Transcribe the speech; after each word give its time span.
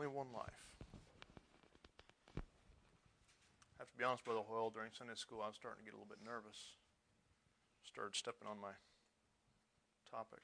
only 0.00 0.16
one 0.16 0.32
life. 0.32 0.64
I 2.38 3.80
have 3.80 3.90
to 3.90 3.96
be 3.98 4.04
honest, 4.04 4.24
Brother 4.24 4.40
Hoyle, 4.48 4.70
during 4.70 4.92
Sunday 4.96 5.12
school, 5.14 5.42
I 5.44 5.48
was 5.48 5.56
starting 5.56 5.84
to 5.84 5.84
get 5.84 5.92
a 5.92 5.98
little 5.98 6.08
bit 6.08 6.24
nervous. 6.24 6.72
Started 7.84 8.16
stepping 8.16 8.48
on 8.48 8.58
my 8.58 8.72
topic. 10.10 10.40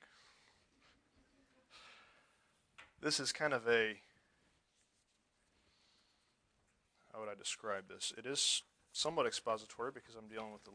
This 3.00 3.18
is 3.18 3.32
kind 3.32 3.54
of 3.54 3.66
a. 3.66 3.94
How 7.12 7.20
would 7.20 7.30
I 7.30 7.34
describe 7.34 7.88
this? 7.88 8.12
It 8.18 8.26
is 8.26 8.62
somewhat 8.92 9.26
expository 9.26 9.90
because 9.94 10.16
I'm 10.16 10.28
dealing 10.28 10.52
with 10.52 10.68
a 10.68 10.72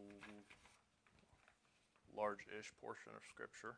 large 2.19 2.47
ish 2.59 2.71
portion 2.81 3.11
of 3.15 3.21
Scripture. 3.29 3.75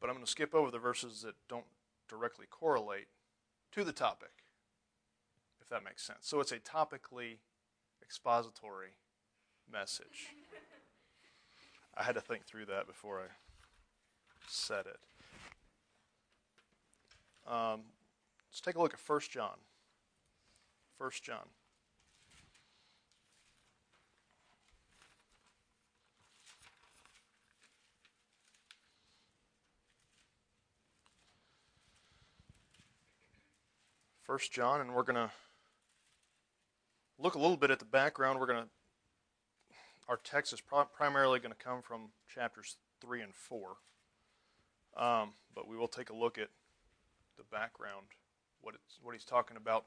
But 0.00 0.10
I'm 0.10 0.16
going 0.16 0.24
to 0.24 0.30
skip 0.30 0.56
over 0.56 0.72
the 0.72 0.80
verses 0.80 1.22
that 1.22 1.36
don't 1.48 1.66
directly 2.14 2.46
correlate 2.50 3.08
to 3.72 3.84
the 3.84 3.92
topic, 3.92 4.44
if 5.60 5.68
that 5.68 5.84
makes 5.84 6.02
sense. 6.02 6.20
So 6.22 6.40
it's 6.40 6.52
a 6.52 6.58
topically 6.58 7.38
expository 8.02 8.96
message. 9.70 10.28
I 11.96 12.02
had 12.02 12.14
to 12.14 12.20
think 12.20 12.44
through 12.44 12.66
that 12.66 12.86
before 12.86 13.20
I 13.20 13.28
said 14.48 14.86
it. 14.86 14.98
Um, 17.50 17.82
let's 18.50 18.60
take 18.60 18.76
a 18.76 18.80
look 18.80 18.94
at 18.94 19.00
1 19.04 19.20
John. 19.30 19.58
1 20.98 21.10
John. 21.22 21.48
First 34.24 34.52
John, 34.52 34.80
and 34.80 34.94
we're 34.94 35.02
going 35.02 35.16
to 35.16 35.30
look 37.18 37.34
a 37.34 37.38
little 37.38 37.58
bit 37.58 37.70
at 37.70 37.78
the 37.78 37.84
background. 37.84 38.40
We're 38.40 38.46
going 38.46 38.62
to 38.62 38.68
our 40.08 40.18
text 40.22 40.52
is 40.52 40.62
primarily 40.94 41.40
going 41.40 41.52
to 41.52 41.62
come 41.62 41.82
from 41.82 42.08
chapters 42.28 42.76
three 43.00 43.20
and 43.20 43.34
four, 43.34 43.76
um, 44.96 45.32
but 45.54 45.68
we 45.68 45.76
will 45.76 45.88
take 45.88 46.10
a 46.10 46.14
look 46.14 46.38
at 46.38 46.48
the 47.36 47.44
background, 47.50 48.06
what 48.62 48.74
it's 48.74 48.98
what 49.02 49.12
he's 49.12 49.24
talking 49.24 49.58
about 49.58 49.84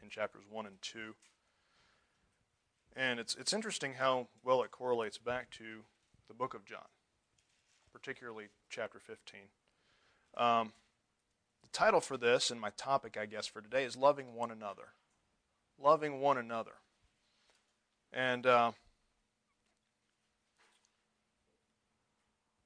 in 0.00 0.08
chapters 0.08 0.44
one 0.48 0.66
and 0.66 0.80
two. 0.80 1.14
And 2.94 3.18
it's 3.18 3.34
it's 3.34 3.52
interesting 3.52 3.94
how 3.94 4.28
well 4.44 4.62
it 4.62 4.70
correlates 4.70 5.18
back 5.18 5.50
to 5.52 5.82
the 6.28 6.34
book 6.34 6.54
of 6.54 6.64
John, 6.64 6.86
particularly 7.92 8.46
chapter 8.70 9.00
15. 9.00 9.40
Um, 10.36 10.72
the 11.62 11.68
title 11.72 12.00
for 12.00 12.16
this 12.16 12.50
and 12.50 12.60
my 12.60 12.70
topic, 12.70 13.16
I 13.20 13.26
guess, 13.26 13.46
for 13.46 13.60
today 13.60 13.84
is 13.84 13.96
Loving 13.96 14.34
One 14.34 14.50
Another. 14.50 14.94
Loving 15.80 16.20
one 16.20 16.38
another. 16.38 16.72
And 18.12 18.46
uh, 18.46 18.72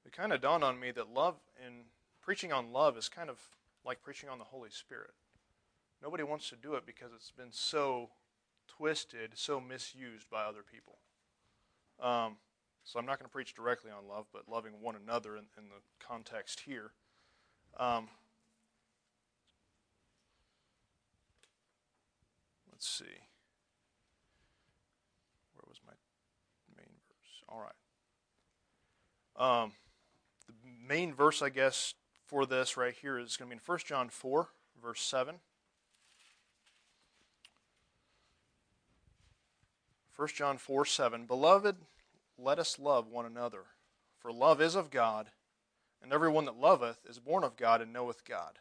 it 0.05 0.11
kind 0.11 0.33
of 0.33 0.41
dawned 0.41 0.63
on 0.63 0.79
me 0.79 0.91
that 0.91 1.13
love 1.13 1.35
and 1.63 1.85
preaching 2.21 2.51
on 2.51 2.71
love 2.71 2.97
is 2.97 3.09
kind 3.09 3.29
of 3.29 3.39
like 3.85 4.01
preaching 4.01 4.29
on 4.29 4.39
the 4.39 4.45
Holy 4.45 4.69
Spirit. 4.71 5.11
Nobody 6.01 6.23
wants 6.23 6.49
to 6.49 6.55
do 6.55 6.75
it 6.75 6.85
because 6.85 7.11
it's 7.15 7.31
been 7.31 7.51
so 7.51 8.09
twisted, 8.67 9.31
so 9.35 9.59
misused 9.59 10.29
by 10.29 10.43
other 10.43 10.63
people. 10.63 10.97
Um, 12.01 12.37
so 12.83 12.99
I'm 12.99 13.05
not 13.05 13.19
going 13.19 13.29
to 13.29 13.31
preach 13.31 13.53
directly 13.53 13.91
on 13.91 14.07
love, 14.09 14.25
but 14.33 14.49
loving 14.49 14.73
one 14.81 14.95
another 14.95 15.37
in, 15.37 15.45
in 15.57 15.65
the 15.69 16.05
context 16.05 16.61
here. 16.65 16.91
Um, 17.79 18.09
let's 22.83 22.97
see. 22.97 23.17
Where 25.53 25.63
was 25.69 25.79
my 25.87 25.93
main 26.75 26.89
verse? 27.07 27.43
All 27.47 27.61
right. 29.39 29.63
Um, 29.63 29.71
the 30.47 30.53
main 30.85 31.13
verse, 31.13 31.41
I 31.41 31.47
guess, 31.47 31.93
for 32.25 32.45
this 32.45 32.75
right 32.75 32.93
here 32.93 33.17
is 33.17 33.37
going 33.37 33.49
to 33.49 33.55
be 33.55 33.59
in 33.59 33.61
1 33.65 33.79
John 33.85 34.09
4, 34.09 34.49
verse 34.81 35.01
7. 35.01 35.35
1 40.17 40.27
John 40.35 40.57
4 40.57 40.85
7. 40.85 41.25
Beloved, 41.25 41.77
let 42.37 42.59
us 42.59 42.77
love 42.77 43.07
one 43.07 43.25
another, 43.25 43.63
for 44.19 44.33
love 44.33 44.59
is 44.59 44.75
of 44.75 44.91
God, 44.91 45.27
and 46.01 46.11
everyone 46.11 46.43
that 46.45 46.59
loveth 46.59 46.97
is 47.09 47.19
born 47.19 47.45
of 47.45 47.55
God 47.55 47.81
and 47.81 47.93
knoweth 47.93 48.25
God. 48.25 48.59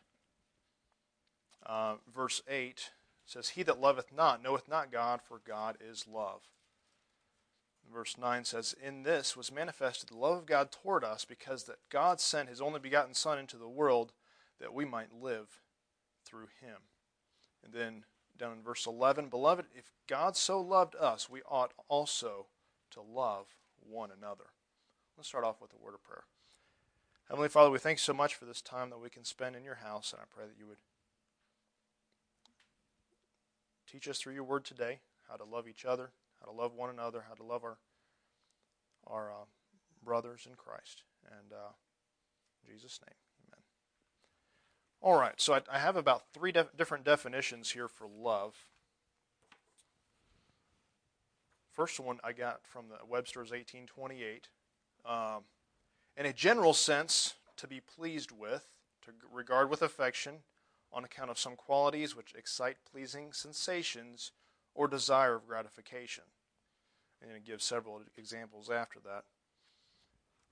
Uh, 1.66 1.94
verse 2.15 2.41
8 2.49 2.91
says, 3.27 3.50
He 3.50 3.62
that 3.62 3.81
loveth 3.81 4.12
not 4.15 4.43
knoweth 4.43 4.69
not 4.69 4.93
God, 4.93 5.21
for 5.22 5.41
God 5.44 5.77
is 5.81 6.06
love. 6.06 6.43
Verse 7.93 8.16
9 8.16 8.44
says, 8.44 8.75
In 8.83 9.03
this 9.03 9.37
was 9.37 9.53
manifested 9.53 10.09
the 10.09 10.16
love 10.16 10.38
of 10.38 10.47
God 10.47 10.71
toward 10.72 11.05
us, 11.05 11.25
because 11.25 11.65
that 11.65 11.78
God 11.91 12.21
sent 12.21 12.49
his 12.49 12.61
only 12.61 12.81
begotten 12.81 13.15
Son 13.15 13.38
into 13.38 13.56
the 13.56 13.69
world 13.69 14.12
that 14.61 14.72
we 14.72 14.84
might 14.84 15.12
live 15.12 15.61
through 16.25 16.49
him. 16.61 16.78
And 17.65 17.72
then 17.72 18.05
down 18.38 18.53
in 18.53 18.62
verse 18.62 18.87
11, 18.87 19.28
Beloved, 19.28 19.66
if 19.75 19.93
God 20.09 20.37
so 20.37 20.61
loved 20.61 20.97
us, 20.97 21.28
we 21.28 21.43
ought 21.43 21.72
also 21.88 22.47
to 22.93 23.00
love 23.03 23.56
one 23.78 24.11
another. 24.16 24.47
Let's 25.16 25.28
start 25.28 25.44
off 25.44 25.61
with 25.61 25.72
a 25.72 25.84
word 25.84 25.94
of 25.94 26.03
prayer. 26.03 26.25
Heavenly 27.28 27.49
Father, 27.49 27.71
we 27.71 27.78
thank 27.78 27.97
you 27.97 28.03
so 28.03 28.15
much 28.15 28.34
for 28.34 28.44
this 28.44 28.61
time 28.61 28.91
that 28.91 29.00
we 29.00 29.11
can 29.11 29.25
spend 29.25 29.56
in 29.56 29.65
your 29.65 29.77
house, 29.77 30.12
and 30.12 30.21
I 30.21 30.25
pray 30.34 30.47
that 30.47 30.59
you 30.59 30.66
would 30.66 30.78
teach 33.93 34.09
us 34.09 34.19
through 34.19 34.35
your 34.35 34.45
word 34.45 34.65
today 34.65 35.01
how 35.29 35.37
to 35.37 35.45
love 35.45 35.69
each 35.69 35.85
other, 35.85 36.11
how 36.41 36.51
to 36.51 36.57
love 36.57 36.75
one 36.75 36.91
another, 36.91 37.25
how 37.29 37.35
to 37.35 37.43
love 37.43 37.63
our 37.63 37.77
our 39.07 39.31
uh, 39.31 39.45
brothers 40.05 40.47
in 40.49 40.55
Christ. 40.55 41.03
And 41.27 41.53
uh, 41.53 41.73
in 42.63 42.73
Jesus' 42.73 43.01
name, 43.07 43.15
amen. 43.49 43.63
All 45.01 45.19
right, 45.19 45.41
so 45.41 45.55
I, 45.55 45.61
I 45.71 45.79
have 45.79 45.97
about 45.97 46.23
three 46.33 46.53
def- 46.53 46.77
different 46.77 47.05
definitions 47.05 47.71
here 47.71 47.89
for 47.89 48.07
love. 48.07 48.55
First 51.73 51.99
one 51.99 52.19
I 52.23 52.33
got 52.33 52.61
from 52.65 52.87
the 52.89 53.05
Webster's 53.09 53.51
1828. 53.51 54.49
Um, 55.05 55.43
in 56.17 56.27
a 56.27 56.33
general 56.33 56.75
sense, 56.75 57.35
to 57.57 57.67
be 57.67 57.81
pleased 57.81 58.31
with, 58.31 58.69
to 59.05 59.13
regard 59.33 59.71
with 59.71 59.83
affection, 59.83 60.35
on 60.93 61.05
account 61.05 61.31
of 61.31 61.39
some 61.39 61.57
qualities 61.57 62.15
which 62.15 62.35
excite 62.37 62.77
pleasing 62.91 63.33
sensations 63.33 64.33
or 64.75 64.89
desire 64.89 65.35
of 65.35 65.47
gratification. 65.47 66.25
And 67.21 67.33
it 67.33 67.45
gives 67.45 67.65
several 67.65 68.03
examples 68.17 68.69
after 68.69 68.99
that. 69.01 69.25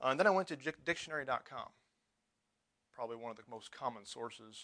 Uh, 0.03 0.09
and 0.09 0.21
then 0.21 0.27
I 0.27 0.31
went 0.31 0.49
to 0.49 0.57
dictionary.com, 0.57 1.69
probably 2.95 3.17
one 3.17 3.31
of 3.31 3.37
the 3.37 3.43
most 3.51 3.71
common 3.71 4.07
sources 4.07 4.57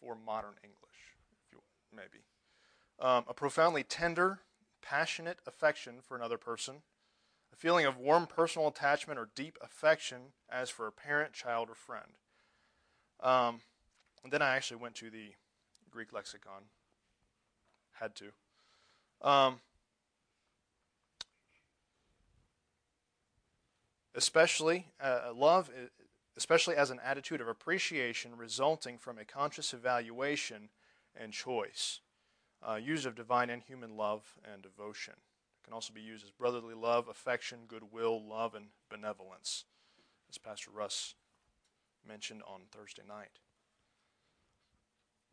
for 0.00 0.16
modern 0.16 0.54
English, 0.62 1.16
if 1.30 1.52
you 1.52 1.58
will, 1.58 1.96
maybe. 1.96 2.24
Um, 2.98 3.24
a 3.28 3.34
profoundly 3.34 3.82
tender, 3.82 4.40
passionate 4.80 5.38
affection 5.46 5.96
for 6.02 6.16
another 6.16 6.38
person, 6.38 6.76
a 7.52 7.56
feeling 7.56 7.84
of 7.84 7.98
warm 7.98 8.26
personal 8.26 8.68
attachment 8.68 9.18
or 9.18 9.28
deep 9.34 9.58
affection 9.60 10.32
as 10.50 10.70
for 10.70 10.86
a 10.86 10.92
parent, 10.92 11.32
child, 11.32 11.68
or 11.68 11.74
friend. 11.74 12.16
Um, 13.20 13.60
and 14.22 14.32
then 14.32 14.42
I 14.42 14.54
actually 14.54 14.78
went 14.78 14.94
to 14.96 15.10
the 15.10 15.32
Greek 15.90 16.12
lexicon 16.12 16.64
had 17.92 18.14
to. 18.16 18.32
Um, 19.26 19.60
especially 24.14 24.86
uh, 25.00 25.32
love, 25.34 25.70
uh, 25.70 25.86
especially 26.36 26.76
as 26.76 26.90
an 26.90 27.00
attitude 27.04 27.40
of 27.40 27.48
appreciation 27.48 28.36
resulting 28.36 28.98
from 28.98 29.18
a 29.18 29.24
conscious 29.24 29.72
evaluation 29.72 30.68
and 31.16 31.32
choice. 31.32 32.00
Uh, 32.66 32.76
used 32.76 33.06
of 33.06 33.16
divine 33.16 33.50
and 33.50 33.62
human 33.62 33.96
love 33.96 34.34
and 34.52 34.62
devotion. 34.62 35.14
It 35.14 35.64
can 35.64 35.74
also 35.74 35.92
be 35.92 36.00
used 36.00 36.24
as 36.24 36.30
brotherly 36.30 36.74
love, 36.74 37.08
affection, 37.08 37.58
goodwill, 37.66 38.24
love, 38.24 38.54
and 38.54 38.66
benevolence, 38.88 39.64
as 40.30 40.38
Pastor 40.38 40.70
Russ 40.72 41.14
mentioned 42.06 42.42
on 42.46 42.62
Thursday 42.70 43.02
night. 43.06 43.40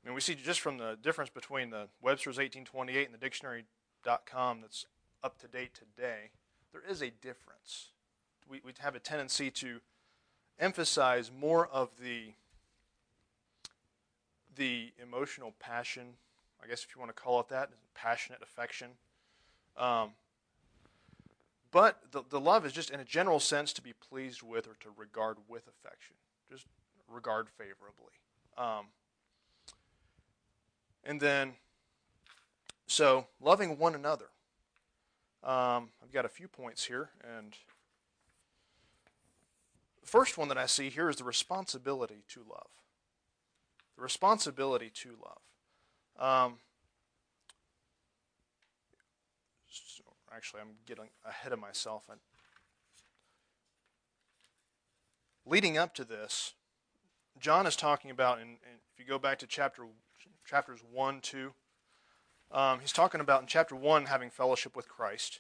I 0.03 0.07
mean, 0.07 0.15
we 0.15 0.21
see 0.21 0.35
just 0.35 0.61
from 0.61 0.77
the 0.77 0.97
difference 1.01 1.29
between 1.29 1.69
the 1.69 1.87
Webster's 2.01 2.37
1828 2.37 3.05
and 3.05 3.13
the 3.13 3.17
dictionary.com 3.17 4.61
that's 4.61 4.85
up 5.23 5.39
to 5.39 5.47
date 5.47 5.73
today, 5.73 6.31
there 6.71 6.81
is 6.87 7.01
a 7.01 7.09
difference. 7.09 7.89
We, 8.49 8.61
we 8.63 8.71
have 8.79 8.95
a 8.95 8.99
tendency 8.99 9.51
to 9.51 9.79
emphasize 10.59 11.31
more 11.37 11.67
of 11.67 11.89
the 12.01 12.33
the 14.55 14.91
emotional 15.01 15.53
passion, 15.57 16.15
I 16.61 16.67
guess 16.67 16.83
if 16.83 16.93
you 16.93 16.99
want 16.99 17.15
to 17.15 17.21
call 17.21 17.39
it 17.39 17.47
that, 17.47 17.69
passionate 17.95 18.41
affection. 18.43 18.89
Um, 19.77 20.11
but 21.71 22.01
the, 22.11 22.23
the 22.29 22.39
love 22.39 22.65
is 22.65 22.73
just 22.73 22.89
in 22.89 22.99
a 22.99 23.05
general 23.05 23.39
sense 23.39 23.71
to 23.73 23.81
be 23.81 23.93
pleased 23.93 24.41
with 24.43 24.67
or 24.67 24.75
to 24.81 24.89
regard 24.97 25.37
with 25.47 25.63
affection. 25.67 26.15
Just 26.51 26.65
regard 27.07 27.47
favorably. 27.47 28.11
Um, 28.57 28.87
and 31.03 31.19
then, 31.21 31.53
so 32.87 33.27
loving 33.41 33.77
one 33.77 33.95
another. 33.95 34.29
Um, 35.43 35.89
I've 36.03 36.11
got 36.11 36.25
a 36.25 36.29
few 36.29 36.47
points 36.47 36.85
here, 36.85 37.09
and 37.23 37.55
the 40.01 40.07
first 40.07 40.37
one 40.37 40.49
that 40.49 40.57
I 40.57 40.65
see 40.65 40.89
here 40.89 41.09
is 41.09 41.15
the 41.15 41.23
responsibility 41.23 42.23
to 42.29 42.39
love. 42.39 42.67
The 43.95 44.01
responsibility 44.01 44.91
to 44.95 45.09
love. 45.09 46.47
Um, 46.47 46.57
so 49.69 50.03
actually, 50.35 50.61
I'm 50.61 50.75
getting 50.85 51.09
ahead 51.25 51.53
of 51.53 51.59
myself. 51.59 52.03
And 52.09 52.19
leading 55.45 55.77
up 55.77 55.95
to 55.95 56.03
this, 56.03 56.53
John 57.39 57.65
is 57.65 57.77
talking 57.77 58.11
about, 58.11 58.39
and 58.39 58.57
if 58.93 58.99
you 58.99 59.05
go 59.05 59.19
back 59.19 59.39
to 59.39 59.47
chapter 59.47 59.83
chapters 60.45 60.81
one, 60.91 61.21
two, 61.21 61.53
um, 62.51 62.79
he's 62.79 62.91
talking 62.91 63.21
about 63.21 63.41
in 63.41 63.47
chapter 63.47 63.75
one 63.75 64.05
having 64.05 64.29
fellowship 64.29 64.75
with 64.75 64.87
Christ, 64.87 65.39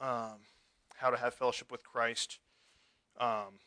um, 0.00 0.40
how 0.96 1.10
to 1.10 1.16
have 1.16 1.34
fellowship 1.34 1.70
with 1.70 1.82
Christ, 1.82 2.38
um, 3.18 3.60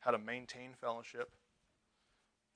how 0.00 0.10
to 0.10 0.18
maintain 0.18 0.70
fellowship. 0.78 1.30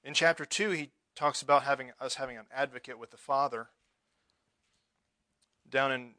In 0.05 0.15
chapter 0.15 0.44
two, 0.44 0.71
he 0.71 0.91
talks 1.15 1.43
about 1.43 1.62
having 1.62 1.93
us 2.00 2.15
having 2.15 2.37
an 2.37 2.47
advocate 2.53 2.99
with 2.99 3.11
the 3.11 3.17
Father. 3.17 3.69
Down 5.69 5.93
in 5.93 6.11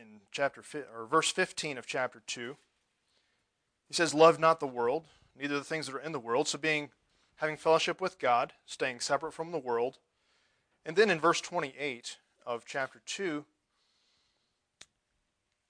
in 0.00 0.20
chapter 0.30 0.62
or 0.94 1.06
verse 1.06 1.30
15 1.30 1.78
of 1.78 1.86
chapter 1.86 2.20
2 2.26 2.56
he 3.88 3.94
says 3.94 4.12
love 4.12 4.38
not 4.38 4.60
the 4.60 4.66
world 4.66 5.06
neither 5.38 5.56
the 5.56 5.64
things 5.64 5.86
that 5.86 5.94
are 5.94 6.00
in 6.00 6.12
the 6.12 6.20
world 6.20 6.46
so 6.46 6.58
being 6.58 6.90
having 7.36 7.56
fellowship 7.56 8.00
with 8.00 8.18
god 8.18 8.52
staying 8.64 9.00
separate 9.00 9.32
from 9.32 9.52
the 9.52 9.58
world 9.58 9.98
and 10.84 10.96
then 10.96 11.10
in 11.10 11.20
verse 11.20 11.40
28 11.40 12.16
of 12.44 12.64
chapter 12.64 13.00
2 13.04 13.44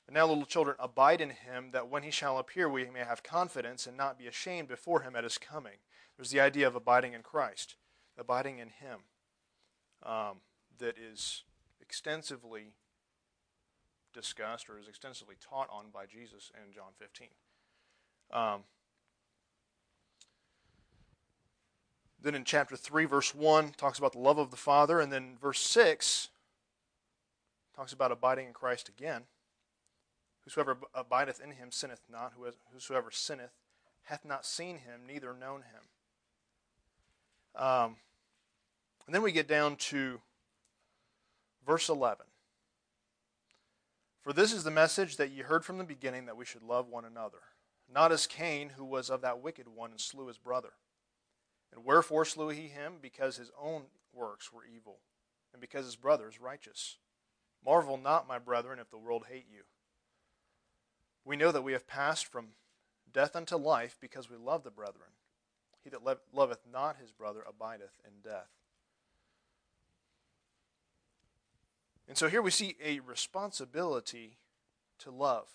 and 0.06 0.14
now 0.14 0.26
little 0.26 0.44
children 0.44 0.76
abide 0.78 1.20
in 1.20 1.30
him 1.30 1.70
that 1.72 1.88
when 1.88 2.02
he 2.02 2.10
shall 2.10 2.38
appear 2.38 2.68
we 2.68 2.88
may 2.90 3.00
have 3.00 3.22
confidence 3.22 3.86
and 3.86 3.96
not 3.96 4.18
be 4.18 4.26
ashamed 4.26 4.68
before 4.68 5.02
him 5.02 5.16
at 5.16 5.24
his 5.24 5.38
coming 5.38 5.78
there's 6.16 6.30
the 6.30 6.40
idea 6.40 6.66
of 6.66 6.74
abiding 6.74 7.12
in 7.12 7.22
christ 7.22 7.76
abiding 8.18 8.58
in 8.58 8.68
him 8.68 9.00
um, 10.02 10.36
that 10.78 10.96
is 10.98 11.44
extensively 11.80 12.74
discussed 14.12 14.68
or 14.68 14.78
is 14.78 14.88
extensively 14.88 15.36
taught 15.40 15.68
on 15.70 15.86
by 15.92 16.06
Jesus 16.06 16.50
in 16.54 16.72
John 16.72 16.92
15. 16.98 17.28
Um, 18.32 18.64
then 22.22 22.34
in 22.34 22.44
chapter 22.44 22.76
3, 22.76 23.04
verse 23.04 23.34
1, 23.34 23.72
talks 23.76 23.98
about 23.98 24.12
the 24.12 24.18
love 24.18 24.38
of 24.38 24.50
the 24.50 24.56
Father. 24.56 25.00
And 25.00 25.12
then 25.12 25.36
verse 25.40 25.60
6 25.60 26.28
talks 27.74 27.92
about 27.92 28.12
abiding 28.12 28.48
in 28.48 28.52
Christ 28.52 28.88
again. 28.88 29.22
Whosoever 30.44 30.78
abideth 30.94 31.40
in 31.40 31.52
him 31.52 31.70
sinneth 31.70 32.02
not. 32.10 32.32
Whosoever 32.72 33.10
sinneth 33.10 33.52
hath 34.04 34.24
not 34.24 34.46
seen 34.46 34.78
him, 34.78 35.00
neither 35.06 35.34
known 35.34 35.62
him. 35.62 37.62
Um, 37.62 37.96
and 39.06 39.14
then 39.14 39.22
we 39.22 39.32
get 39.32 39.48
down 39.48 39.76
to 39.76 40.20
verse 41.66 41.88
11. 41.88 42.26
For 44.22 44.32
this 44.32 44.52
is 44.52 44.64
the 44.64 44.70
message 44.70 45.16
that 45.16 45.30
ye 45.30 45.42
heard 45.42 45.64
from 45.64 45.78
the 45.78 45.84
beginning 45.84 46.26
that 46.26 46.36
we 46.36 46.44
should 46.44 46.62
love 46.62 46.88
one 46.88 47.04
another, 47.04 47.38
not 47.92 48.10
as 48.10 48.26
Cain, 48.26 48.70
who 48.76 48.84
was 48.84 49.10
of 49.10 49.20
that 49.22 49.40
wicked 49.40 49.68
one, 49.68 49.90
and 49.90 50.00
slew 50.00 50.26
his 50.26 50.38
brother. 50.38 50.72
And 51.74 51.84
wherefore 51.84 52.24
slew 52.24 52.48
he 52.48 52.68
him? 52.68 52.94
Because 53.00 53.36
his 53.36 53.50
own 53.60 53.84
works 54.12 54.52
were 54.52 54.64
evil, 54.64 54.98
and 55.52 55.60
because 55.60 55.84
his 55.84 55.96
brother's 55.96 56.40
righteous. 56.40 56.96
Marvel 57.64 57.98
not, 57.98 58.28
my 58.28 58.38
brethren, 58.38 58.78
if 58.78 58.90
the 58.90 58.98
world 58.98 59.26
hate 59.28 59.46
you. 59.50 59.62
We 61.24 61.36
know 61.36 61.50
that 61.52 61.64
we 61.64 61.72
have 61.72 61.86
passed 61.86 62.26
from 62.26 62.48
death 63.12 63.34
unto 63.34 63.56
life 63.56 63.96
because 64.00 64.30
we 64.30 64.36
love 64.36 64.62
the 64.62 64.70
brethren. 64.70 65.10
He 65.82 65.90
that 65.90 66.04
loveth 66.32 66.60
not 66.70 66.96
his 66.96 67.10
brother 67.10 67.44
abideth 67.46 67.98
in 68.04 68.28
death. 68.28 68.50
And 72.08 72.16
so 72.16 72.28
here 72.28 72.42
we 72.42 72.50
see 72.50 72.76
a 72.82 73.00
responsibility 73.00 74.38
to 75.00 75.10
love. 75.10 75.48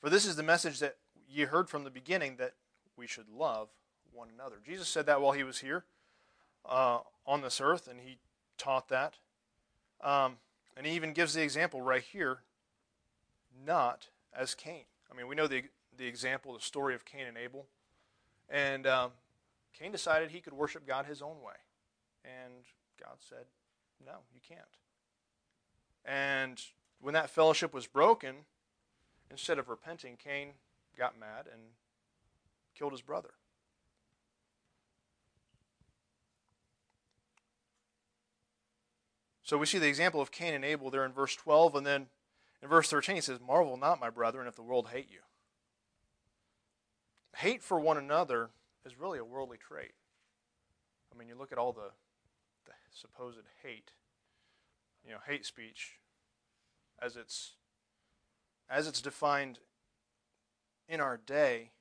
For 0.00 0.10
this 0.10 0.26
is 0.26 0.36
the 0.36 0.42
message 0.42 0.80
that 0.80 0.96
ye 1.28 1.44
heard 1.44 1.68
from 1.68 1.84
the 1.84 1.90
beginning 1.90 2.36
that 2.36 2.54
we 2.96 3.06
should 3.06 3.28
love 3.28 3.68
one 4.12 4.28
another. 4.34 4.56
Jesus 4.64 4.88
said 4.88 5.06
that 5.06 5.20
while 5.20 5.32
he 5.32 5.44
was 5.44 5.58
here 5.58 5.84
uh, 6.68 6.98
on 7.26 7.42
this 7.42 7.60
earth, 7.60 7.88
and 7.88 8.00
he 8.00 8.18
taught 8.58 8.88
that. 8.88 9.14
Um, 10.02 10.36
and 10.76 10.86
he 10.86 10.94
even 10.94 11.12
gives 11.12 11.34
the 11.34 11.42
example 11.42 11.80
right 11.80 12.02
here 12.02 12.38
not 13.66 14.08
as 14.34 14.54
Cain. 14.54 14.84
I 15.10 15.16
mean, 15.16 15.28
we 15.28 15.34
know 15.34 15.46
the, 15.46 15.64
the 15.96 16.06
example, 16.06 16.54
the 16.54 16.60
story 16.60 16.94
of 16.94 17.04
Cain 17.04 17.26
and 17.26 17.36
Abel. 17.36 17.66
And 18.48 18.86
um, 18.86 19.10
Cain 19.78 19.92
decided 19.92 20.30
he 20.30 20.40
could 20.40 20.52
worship 20.52 20.86
God 20.86 21.06
his 21.06 21.22
own 21.22 21.36
way. 21.44 21.54
And 22.24 22.64
God 23.00 23.16
said, 23.20 23.46
no, 24.04 24.12
you 24.34 24.40
can't. 24.46 24.60
And 26.04 26.60
when 27.00 27.14
that 27.14 27.30
fellowship 27.30 27.72
was 27.74 27.86
broken, 27.86 28.36
instead 29.30 29.58
of 29.58 29.68
repenting, 29.68 30.16
Cain 30.22 30.48
got 30.96 31.18
mad 31.18 31.46
and 31.52 31.62
killed 32.74 32.92
his 32.92 33.02
brother. 33.02 33.30
So 39.52 39.58
we 39.58 39.66
see 39.66 39.76
the 39.76 39.86
example 39.86 40.22
of 40.22 40.30
Cain 40.30 40.54
and 40.54 40.64
Abel 40.64 40.88
there 40.88 41.04
in 41.04 41.12
verse 41.12 41.36
12, 41.36 41.74
and 41.74 41.86
then 41.86 42.06
in 42.62 42.70
verse 42.70 42.88
13 42.88 43.16
he 43.16 43.20
says, 43.20 43.38
Marvel 43.38 43.76
not, 43.76 44.00
my 44.00 44.08
brethren, 44.08 44.46
if 44.46 44.56
the 44.56 44.62
world 44.62 44.88
hate 44.94 45.10
you. 45.10 45.18
Hate 47.36 47.62
for 47.62 47.78
one 47.78 47.98
another 47.98 48.48
is 48.86 48.98
really 48.98 49.18
a 49.18 49.24
worldly 49.26 49.58
trait. 49.58 49.92
I 51.12 51.18
mean, 51.18 51.28
you 51.28 51.34
look 51.38 51.52
at 51.52 51.58
all 51.58 51.74
the, 51.74 51.90
the 52.64 52.72
supposed 52.90 53.40
hate 53.62 53.90
you 55.04 55.10
know, 55.10 55.18
hate 55.26 55.44
speech 55.44 55.98
as 56.98 57.14
it's 57.14 57.56
as 58.70 58.88
it's 58.88 59.02
defined 59.02 59.58
in 60.88 60.98
our 60.98 61.18
day, 61.18 61.72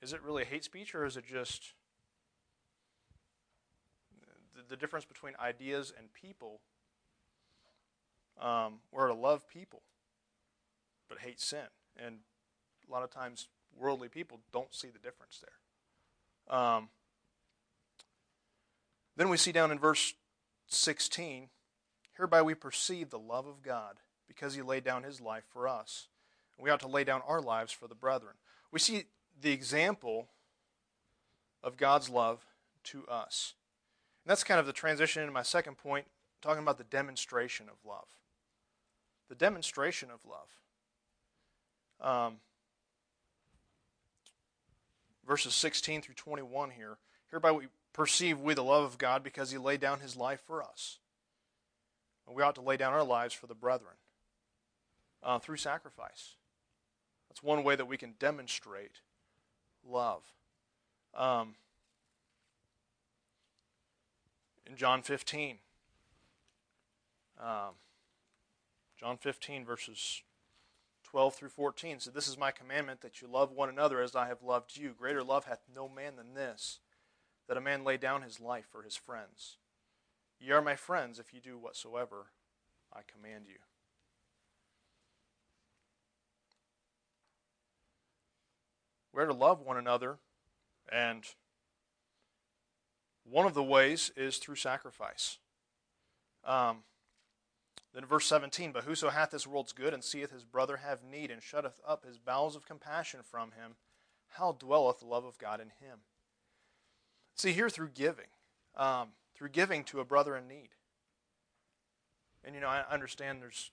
is 0.00 0.12
it 0.12 0.22
really 0.22 0.44
hate 0.44 0.62
speech 0.62 0.94
or 0.94 1.04
is 1.04 1.16
it 1.16 1.24
just 1.26 1.72
the, 4.68 4.74
the 4.74 4.76
difference 4.76 5.04
between 5.04 5.34
ideas 5.40 5.92
and 5.96 6.12
people? 6.12 6.60
Um, 8.40 8.80
we're 8.90 9.08
to 9.08 9.14
love 9.14 9.48
people, 9.48 9.82
but 11.08 11.18
hate 11.18 11.40
sin. 11.40 11.66
And 11.96 12.16
a 12.88 12.92
lot 12.92 13.02
of 13.02 13.10
times, 13.10 13.48
worldly 13.78 14.08
people 14.08 14.40
don't 14.52 14.74
see 14.74 14.88
the 14.88 14.98
difference 14.98 15.40
there. 15.40 16.58
Um, 16.58 16.88
then 19.16 19.28
we 19.28 19.36
see 19.36 19.52
down 19.52 19.70
in 19.70 19.78
verse 19.78 20.14
16, 20.68 21.48
hereby 22.16 22.42
we 22.42 22.54
perceive 22.54 23.10
the 23.10 23.18
love 23.18 23.46
of 23.46 23.62
God 23.62 23.96
because 24.26 24.54
he 24.54 24.62
laid 24.62 24.84
down 24.84 25.02
his 25.02 25.20
life 25.20 25.44
for 25.52 25.68
us. 25.68 26.08
We 26.58 26.70
ought 26.70 26.80
to 26.80 26.88
lay 26.88 27.04
down 27.04 27.22
our 27.26 27.40
lives 27.40 27.72
for 27.72 27.88
the 27.88 27.94
brethren. 27.94 28.34
We 28.70 28.78
see 28.78 29.04
the 29.40 29.50
example 29.50 30.28
of 31.62 31.76
God's 31.76 32.08
love 32.08 32.44
to 32.84 33.06
us. 33.06 33.54
And 34.24 34.30
that's 34.30 34.44
kind 34.44 34.60
of 34.60 34.66
the 34.66 34.72
transition 34.72 35.22
into 35.22 35.32
my 35.32 35.42
second 35.42 35.78
point, 35.78 36.06
talking 36.40 36.62
about 36.62 36.78
the 36.78 36.84
demonstration 36.84 37.68
of 37.68 37.76
love. 37.84 38.06
The 39.28 39.34
demonstration 39.34 40.10
of 40.10 40.20
love. 40.24 40.48
Um, 42.00 42.36
verses 45.26 45.54
16 45.54 46.02
through 46.02 46.14
21 46.14 46.70
here. 46.70 46.98
Hereby 47.30 47.52
we 47.52 47.66
perceive 47.92 48.40
we 48.40 48.54
the 48.54 48.62
love 48.62 48.84
of 48.84 48.98
God 48.98 49.22
because 49.22 49.50
he 49.50 49.58
laid 49.58 49.80
down 49.80 50.00
his 50.00 50.16
life 50.16 50.40
for 50.46 50.62
us. 50.62 50.98
And 52.26 52.36
we 52.36 52.42
ought 52.42 52.54
to 52.56 52.60
lay 52.60 52.76
down 52.76 52.92
our 52.92 53.04
lives 53.04 53.34
for 53.34 53.46
the 53.46 53.54
brethren 53.54 53.94
uh, 55.22 55.38
through 55.38 55.56
sacrifice. 55.56 56.36
That's 57.28 57.42
one 57.42 57.64
way 57.64 57.76
that 57.76 57.86
we 57.86 57.96
can 57.96 58.14
demonstrate 58.18 59.00
love. 59.88 60.22
Um, 61.14 61.54
in 64.72 64.78
John 64.78 65.02
15, 65.02 65.58
um, 67.38 67.74
John 68.98 69.18
15, 69.18 69.66
verses 69.66 70.22
12 71.04 71.34
through 71.34 71.48
14 71.50 72.00
said, 72.00 72.14
This 72.14 72.26
is 72.26 72.38
my 72.38 72.50
commandment 72.50 73.02
that 73.02 73.20
you 73.20 73.28
love 73.28 73.52
one 73.52 73.68
another 73.68 74.00
as 74.00 74.16
I 74.16 74.28
have 74.28 74.42
loved 74.42 74.78
you. 74.78 74.94
Greater 74.98 75.22
love 75.22 75.44
hath 75.44 75.60
no 75.74 75.90
man 75.90 76.16
than 76.16 76.32
this 76.32 76.78
that 77.48 77.58
a 77.58 77.60
man 77.60 77.84
lay 77.84 77.98
down 77.98 78.22
his 78.22 78.40
life 78.40 78.64
for 78.70 78.82
his 78.82 78.96
friends. 78.96 79.58
Ye 80.40 80.50
are 80.52 80.62
my 80.62 80.76
friends 80.76 81.18
if 81.18 81.34
you 81.34 81.40
do 81.40 81.58
whatsoever 81.58 82.28
I 82.94 83.00
command 83.06 83.44
you. 83.48 83.58
We're 89.12 89.26
to 89.26 89.34
love 89.34 89.60
one 89.60 89.76
another, 89.76 90.16
and 90.90 91.24
one 93.32 93.46
of 93.46 93.54
the 93.54 93.62
ways 93.62 94.12
is 94.14 94.36
through 94.36 94.56
sacrifice. 94.56 95.38
Um, 96.44 96.84
then 97.94 98.04
verse 98.04 98.26
17, 98.26 98.72
But 98.72 98.84
whoso 98.84 99.08
hath 99.08 99.30
this 99.30 99.46
world's 99.46 99.72
good 99.72 99.94
and 99.94 100.04
seeth 100.04 100.30
his 100.30 100.44
brother 100.44 100.78
have 100.78 101.02
need 101.02 101.30
and 101.30 101.42
shutteth 101.42 101.80
up 101.86 102.04
his 102.04 102.18
bowels 102.18 102.56
of 102.56 102.66
compassion 102.66 103.20
from 103.22 103.52
him, 103.52 103.76
how 104.36 104.52
dwelleth 104.52 105.00
the 105.00 105.06
love 105.06 105.24
of 105.24 105.38
God 105.38 105.60
in 105.60 105.68
him? 105.68 106.00
See, 107.34 107.52
here 107.52 107.70
through 107.70 107.90
giving, 107.94 108.26
um, 108.76 109.08
through 109.34 109.48
giving 109.48 109.84
to 109.84 110.00
a 110.00 110.04
brother 110.04 110.36
in 110.36 110.46
need. 110.46 110.70
And 112.44 112.54
you 112.54 112.60
know, 112.60 112.68
I 112.68 112.84
understand 112.90 113.40
there's 113.40 113.70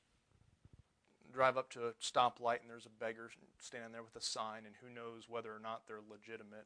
drive 1.34 1.58
up 1.58 1.70
to 1.72 1.88
a 1.88 1.92
stoplight 2.02 2.62
and 2.62 2.70
there's 2.70 2.86
a 2.86 3.04
beggar 3.04 3.30
standing 3.60 3.92
there 3.92 4.04
with 4.04 4.16
a 4.16 4.22
sign, 4.22 4.64
and 4.66 4.76
who 4.82 4.94
knows 4.94 5.30
whether 5.30 5.52
or 5.52 5.60
not 5.62 5.84
they're 5.86 5.98
legitimate. 6.10 6.66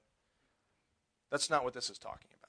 That's 1.31 1.49
not 1.49 1.63
what 1.63 1.73
this 1.73 1.89
is 1.89 1.97
talking 1.97 2.29
about. 2.37 2.42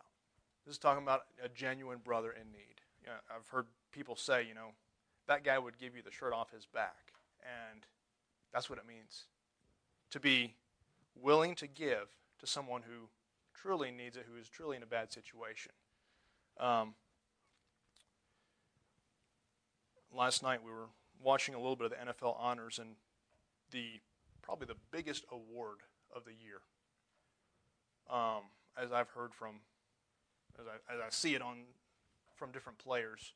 This 0.64 0.74
is 0.74 0.78
talking 0.78 1.02
about 1.02 1.22
a 1.42 1.48
genuine 1.48 1.98
brother 2.02 2.30
in 2.30 2.50
need. 2.52 2.80
You 3.02 3.08
know, 3.08 3.16
I've 3.30 3.48
heard 3.48 3.66
people 3.92 4.16
say, 4.16 4.46
you 4.46 4.54
know, 4.54 4.70
that 5.26 5.44
guy 5.44 5.58
would 5.58 5.78
give 5.78 5.94
you 5.94 6.02
the 6.02 6.10
shirt 6.10 6.32
off 6.32 6.50
his 6.52 6.66
back. 6.66 7.12
And 7.42 7.86
that's 8.52 8.70
what 8.70 8.78
it 8.78 8.86
means 8.86 9.24
to 10.10 10.20
be 10.20 10.54
willing 11.20 11.54
to 11.56 11.66
give 11.66 12.08
to 12.38 12.46
someone 12.46 12.82
who 12.82 13.08
truly 13.52 13.90
needs 13.90 14.16
it, 14.16 14.26
who 14.30 14.38
is 14.40 14.48
truly 14.48 14.76
in 14.76 14.82
a 14.82 14.86
bad 14.86 15.12
situation. 15.12 15.72
Um, 16.58 16.94
last 20.14 20.42
night 20.42 20.60
we 20.64 20.70
were 20.70 20.88
watching 21.22 21.54
a 21.54 21.58
little 21.58 21.76
bit 21.76 21.86
of 21.86 21.90
the 21.92 22.12
NFL 22.12 22.40
honors 22.40 22.78
and 22.78 22.90
the 23.70 24.00
probably 24.42 24.66
the 24.66 24.76
biggest 24.90 25.24
award 25.32 25.78
of 26.14 26.24
the 26.24 26.32
year. 26.32 26.60
Um, 28.10 28.42
as 28.80 28.92
I've 28.92 29.08
heard 29.10 29.34
from, 29.34 29.60
as 30.60 30.66
I, 30.66 30.94
as 30.94 31.00
I 31.00 31.10
see 31.10 31.34
it 31.34 31.42
on 31.42 31.64
from 32.36 32.50
different 32.50 32.78
players, 32.78 33.32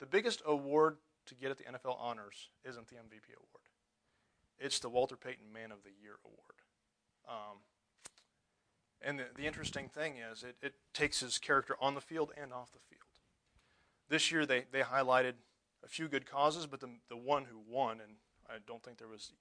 the 0.00 0.06
biggest 0.06 0.42
award 0.46 0.96
to 1.26 1.34
get 1.34 1.50
at 1.50 1.58
the 1.58 1.64
NFL 1.64 1.98
honors 2.00 2.50
isn't 2.64 2.88
the 2.88 2.96
MVP 2.96 3.34
award. 3.36 3.66
It's 4.58 4.78
the 4.78 4.88
Walter 4.88 5.16
Payton 5.16 5.52
Man 5.52 5.72
of 5.72 5.82
the 5.82 5.90
Year 6.00 6.16
award. 6.24 6.56
Um, 7.28 7.58
and 9.02 9.18
the, 9.18 9.24
the, 9.36 9.46
interesting 9.46 9.88
thing 9.88 10.14
is, 10.16 10.42
it, 10.42 10.56
it 10.62 10.74
takes 10.94 11.20
his 11.20 11.38
character 11.38 11.76
on 11.80 11.94
the 11.94 12.00
field 12.00 12.32
and 12.40 12.52
off 12.52 12.72
the 12.72 12.78
field. 12.88 13.02
This 14.08 14.30
year, 14.30 14.46
they, 14.46 14.64
they 14.70 14.80
highlighted 14.80 15.34
a 15.84 15.88
few 15.88 16.08
good 16.08 16.24
causes, 16.24 16.66
but 16.66 16.80
the, 16.80 16.88
the 17.08 17.16
one 17.16 17.44
who 17.44 17.58
won, 17.68 18.00
and 18.00 18.14
I 18.48 18.54
don't 18.66 18.82
think 18.82 18.98
there 18.98 19.08
was 19.08 19.32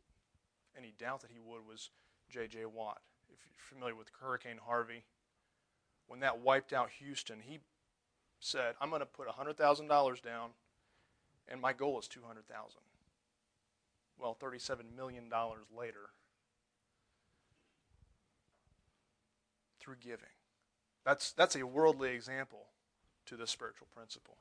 any 0.77 0.93
doubt 0.97 1.21
that 1.21 1.31
he 1.31 1.39
would, 1.39 1.65
was 1.65 1.91
J.J. 2.29 2.65
Watt. 2.65 3.01
If 3.29 3.39
you're 3.45 3.77
familiar 3.77 3.95
with 3.95 4.07
Hurricane 4.19 4.59
Harvey, 4.65 5.03
when 6.07 6.19
that 6.21 6.39
wiped 6.39 6.73
out 6.73 6.89
Houston, 6.99 7.39
he 7.41 7.59
said, 8.39 8.75
I'm 8.79 8.89
going 8.89 9.01
to 9.01 9.05
put 9.05 9.27
$100,000 9.27 10.21
down, 10.21 10.49
and 11.47 11.61
my 11.61 11.73
goal 11.73 11.99
is 11.99 12.07
200000 12.07 12.79
Well, 14.19 14.37
$37 14.41 14.95
million 14.95 15.25
later, 15.75 16.09
through 19.79 19.95
giving. 20.01 20.29
That's, 21.05 21.31
that's 21.31 21.55
a 21.55 21.65
worldly 21.65 22.09
example 22.09 22.67
to 23.27 23.35
this 23.35 23.51
spiritual 23.51 23.87
principle. 23.93 24.37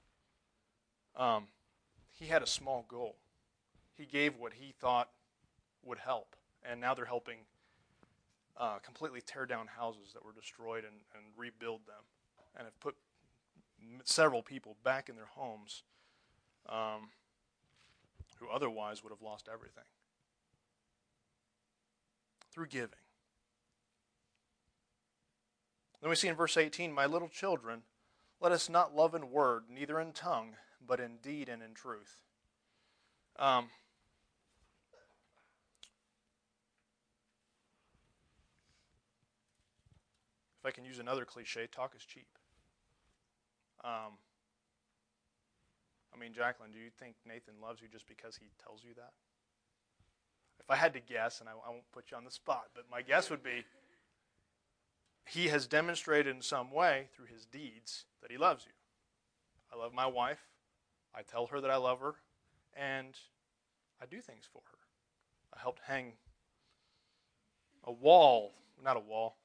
Um, 1.16 1.48
he 2.10 2.26
had 2.26 2.42
a 2.42 2.46
small 2.46 2.84
goal. 2.88 3.16
He 3.96 4.06
gave 4.06 4.36
what 4.36 4.54
he 4.54 4.72
thought 4.78 5.10
would 5.84 5.98
help, 5.98 6.36
and 6.62 6.80
now 6.80 6.94
they're 6.94 7.04
helping 7.04 7.38
uh, 8.56 8.78
completely 8.82 9.20
tear 9.20 9.46
down 9.46 9.66
houses 9.66 10.12
that 10.14 10.24
were 10.24 10.32
destroyed 10.32 10.84
and, 10.84 10.96
and 11.14 11.24
rebuild 11.36 11.80
them, 11.86 12.04
and 12.56 12.66
have 12.66 12.78
put 12.80 12.96
several 14.04 14.42
people 14.42 14.76
back 14.84 15.08
in 15.08 15.16
their 15.16 15.28
homes 15.34 15.82
um, 16.68 17.10
who 18.38 18.48
otherwise 18.48 19.02
would 19.02 19.10
have 19.10 19.22
lost 19.22 19.48
everything 19.52 19.84
through 22.52 22.66
giving. 22.66 22.98
Then 26.00 26.10
we 26.10 26.16
see 26.16 26.28
in 26.28 26.36
verse 26.36 26.56
18, 26.56 26.92
My 26.92 27.06
little 27.06 27.28
children, 27.28 27.82
let 28.40 28.52
us 28.52 28.68
not 28.68 28.94
love 28.94 29.14
in 29.14 29.30
word, 29.30 29.64
neither 29.70 29.98
in 29.98 30.12
tongue, 30.12 30.56
but 30.86 31.00
in 31.00 31.16
deed 31.22 31.48
and 31.48 31.62
in 31.62 31.72
truth. 31.74 32.22
Um, 33.38 33.70
if 40.64 40.68
I 40.68 40.70
can 40.72 40.86
use 40.86 40.98
another 40.98 41.26
cliche, 41.26 41.68
talk 41.70 41.92
is 41.94 42.04
cheap. 42.06 42.26
Um, 43.84 44.16
I 46.14 46.18
mean, 46.18 46.32
Jacqueline, 46.32 46.70
do 46.72 46.78
you 46.78 46.88
think 46.98 47.16
Nathan 47.28 47.54
loves 47.62 47.82
you 47.82 47.88
just 47.88 48.08
because 48.08 48.36
he 48.36 48.46
tells 48.64 48.82
you 48.82 48.94
that? 48.94 49.12
If 50.58 50.70
I 50.70 50.76
had 50.76 50.94
to 50.94 51.00
guess, 51.00 51.40
and 51.40 51.50
I, 51.50 51.52
I 51.52 51.70
won't 51.70 51.90
put 51.92 52.10
you 52.10 52.16
on 52.16 52.24
the 52.24 52.30
spot, 52.30 52.68
but 52.74 52.84
my 52.90 53.02
guess 53.02 53.28
would 53.28 53.42
be 53.42 53.66
he 55.28 55.48
has 55.48 55.66
demonstrated 55.66 56.34
in 56.34 56.40
some 56.40 56.70
way 56.70 57.08
through 57.14 57.26
his 57.26 57.44
deeds 57.44 58.06
that 58.22 58.30
he 58.30 58.38
loves 58.38 58.64
you. 58.64 58.72
I 59.70 59.78
love 59.78 59.92
my 59.92 60.06
wife. 60.06 60.46
I 61.14 61.20
tell 61.22 61.46
her 61.48 61.60
that 61.60 61.70
I 61.70 61.76
love 61.76 62.00
her, 62.00 62.14
and 62.74 63.18
I 64.00 64.06
do 64.06 64.22
things 64.22 64.46
for 64.50 64.62
her. 64.70 64.78
I 65.54 65.60
helped 65.60 65.80
hang 65.86 66.12
a 67.84 67.92
wall, 67.92 68.54
not 68.82 68.96
a 68.96 69.00
wall, 69.00 69.36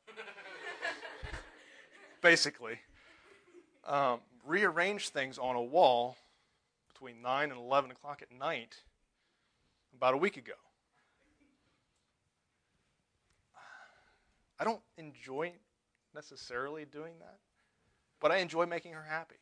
basically, 2.21 2.79
um, 3.85 4.19
rearrange 4.45 5.09
things 5.09 5.37
on 5.37 5.55
a 5.55 5.61
wall 5.61 6.17
between 6.93 7.21
9 7.21 7.51
and 7.51 7.59
11 7.59 7.91
o'clock 7.91 8.21
at 8.21 8.31
night 8.31 8.77
about 9.95 10.13
a 10.13 10.17
week 10.17 10.37
ago. 10.37 10.53
I 14.59 14.65
don't 14.65 14.81
enjoy 14.97 15.53
necessarily 16.13 16.85
doing 16.85 17.13
that, 17.19 17.37
but 18.19 18.31
I 18.31 18.37
enjoy 18.37 18.65
making 18.65 18.93
her 18.93 19.05
happy. 19.09 19.35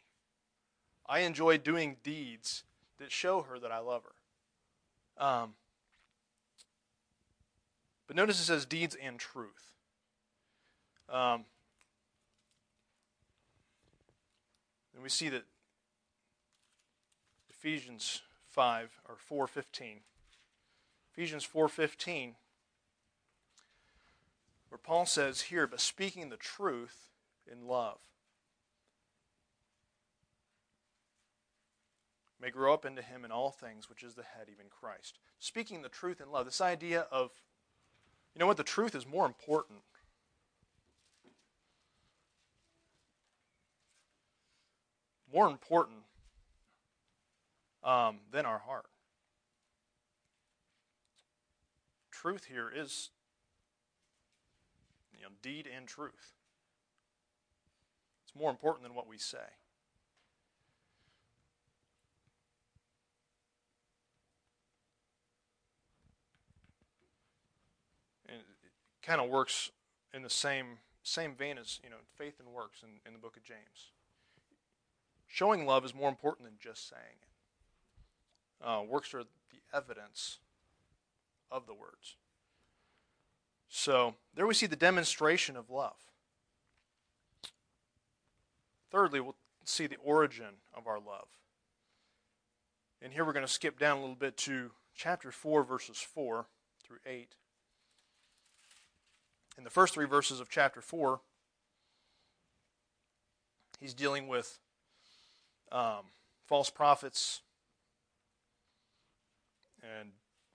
I 1.08 1.20
enjoy 1.20 1.58
doing 1.58 1.98
deeds 2.04 2.64
that 3.00 3.12
show 3.12 3.42
her 3.42 3.58
that 3.60 3.72
I 3.72 3.80
love 3.80 4.04
her. 4.04 5.24
Um, 5.26 5.56
but 8.06 8.16
notice 8.16 8.40
it 8.40 8.44
says 8.44 8.66
deeds 8.66 8.96
and 9.02 9.20
truth. 9.20 9.74
Um, 11.10 11.46
we 15.08 15.10
see 15.10 15.30
that 15.30 15.46
Ephesians 17.50 18.24
5 18.50 19.00
or 19.08 19.16
4:15. 19.16 20.04
Ephesians 21.14 21.46
4:15 21.46 22.36
where 24.68 24.78
Paul 24.78 25.06
says 25.06 25.44
here, 25.44 25.66
but 25.66 25.80
speaking 25.80 26.28
the 26.28 26.36
truth 26.36 27.14
in 27.50 27.68
love. 27.68 28.02
may 32.38 32.52
grow 32.52 32.74
up 32.74 32.84
into 32.84 33.02
him 33.02 33.24
in 33.24 33.32
all 33.32 33.52
things, 33.52 33.90
which 33.90 34.04
is 34.04 34.16
the 34.16 34.24
head, 34.24 34.50
even 34.50 34.70
Christ. 34.70 35.20
Speaking 35.40 35.84
the 35.84 35.90
truth 35.90 36.20
in 36.20 36.32
love. 36.32 36.46
This 36.46 36.60
idea 36.60 37.08
of, 37.12 37.32
you 38.36 38.40
know 38.40 38.46
what, 38.46 38.58
the 38.58 38.64
truth 38.64 38.94
is 38.94 39.08
more 39.08 39.26
important. 39.26 39.84
More 45.38 45.46
important 45.46 46.00
um, 47.84 48.18
than 48.32 48.48
our 48.48 48.58
heart. 48.58 48.88
Truth 52.10 52.46
here 52.46 52.72
is, 52.76 53.12
you 55.16 55.22
know, 55.22 55.28
deed 55.44 55.70
and 55.72 55.86
truth. 55.88 56.34
It's 58.26 58.36
more 58.36 58.50
important 58.50 58.82
than 58.82 58.96
what 58.96 59.08
we 59.08 59.20
say. 59.20 59.38
And 68.28 68.40
it 68.40 68.46
kind 69.04 69.22
of 69.22 69.30
works 69.30 69.70
in 70.16 70.24
the 70.24 70.32
same 70.32 70.80
same 71.04 71.36
vein 71.36 71.60
as 71.60 71.80
you 71.84 71.92
know 71.92 71.98
faith 72.18 72.40
and 72.40 72.52
works 72.52 72.82
in, 72.82 72.90
in 73.06 73.14
the 73.14 73.20
book 73.20 73.38
of 73.38 73.44
James. 73.44 73.92
Showing 75.28 75.66
love 75.66 75.86
is 75.86 75.94
more 75.94 76.10
important 76.10 76.48
than 76.48 76.58
just 76.60 76.90
saying 76.90 77.04
it. 77.22 78.66
Uh, 78.66 78.82
works 78.88 79.14
are 79.14 79.24
the 79.24 79.78
evidence 79.78 80.40
of 81.52 81.68
the 81.68 81.74
words. 81.74 82.16
So 83.70 84.16
there 84.34 84.48
we 84.48 84.54
see 84.54 84.66
the 84.66 84.76
demonstration 84.76 85.56
of 85.56 85.70
love. 85.70 85.98
Thirdly, 88.90 89.20
we'll 89.20 89.36
see 89.66 89.88
the 89.88 89.98
origin 90.04 90.62
of 90.74 90.88
our 90.88 91.00
love. 91.00 91.28
And 93.02 93.14
here 93.14 93.26
we're 93.26 93.34
going 93.34 93.46
to 93.46 93.52
skip 93.52 93.78
down 93.78 93.98
a 93.98 94.00
little 94.00 94.16
bit 94.16 94.38
to 94.38 94.72
chapter 94.96 95.32
4, 95.32 95.64
verses 95.64 95.98
4 95.98 96.48
through 96.84 96.98
8. 97.06 97.36
In 99.58 99.64
the 99.64 99.70
first 99.70 99.94
three 99.94 100.06
verses 100.06 100.40
of 100.40 100.50
chapter 100.50 100.82
4, 100.82 101.20
he's 103.80 103.94
dealing 103.94 104.28
with 104.28 104.60
um, 105.72 106.06
false 106.46 106.70
prophets 106.70 107.42
and 109.82 110.12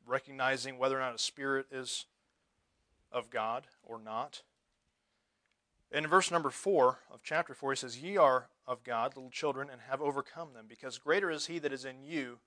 recognizing 0.06 0.78
whether 0.78 0.96
or 0.96 1.00
not 1.00 1.14
a 1.14 1.18
spirit 1.18 1.66
is 1.70 2.06
of 3.10 3.30
God 3.30 3.66
or 3.82 3.98
not. 3.98 4.42
In 5.90 6.06
verse 6.06 6.30
number 6.30 6.50
4 6.50 6.98
of 7.10 7.22
chapter 7.22 7.54
4, 7.54 7.72
he 7.72 7.76
says, 7.76 7.98
Ye 7.98 8.16
are 8.16 8.48
of 8.66 8.82
God, 8.82 9.14
little 9.14 9.30
children, 9.30 9.68
and 9.70 9.82
have 9.82 10.00
overcome 10.00 10.54
them, 10.54 10.64
because 10.68 10.98
greater 10.98 11.30
is 11.30 11.46
he 11.46 11.58
that 11.58 11.72
is 11.72 11.84
in 11.84 12.02
you 12.02 12.38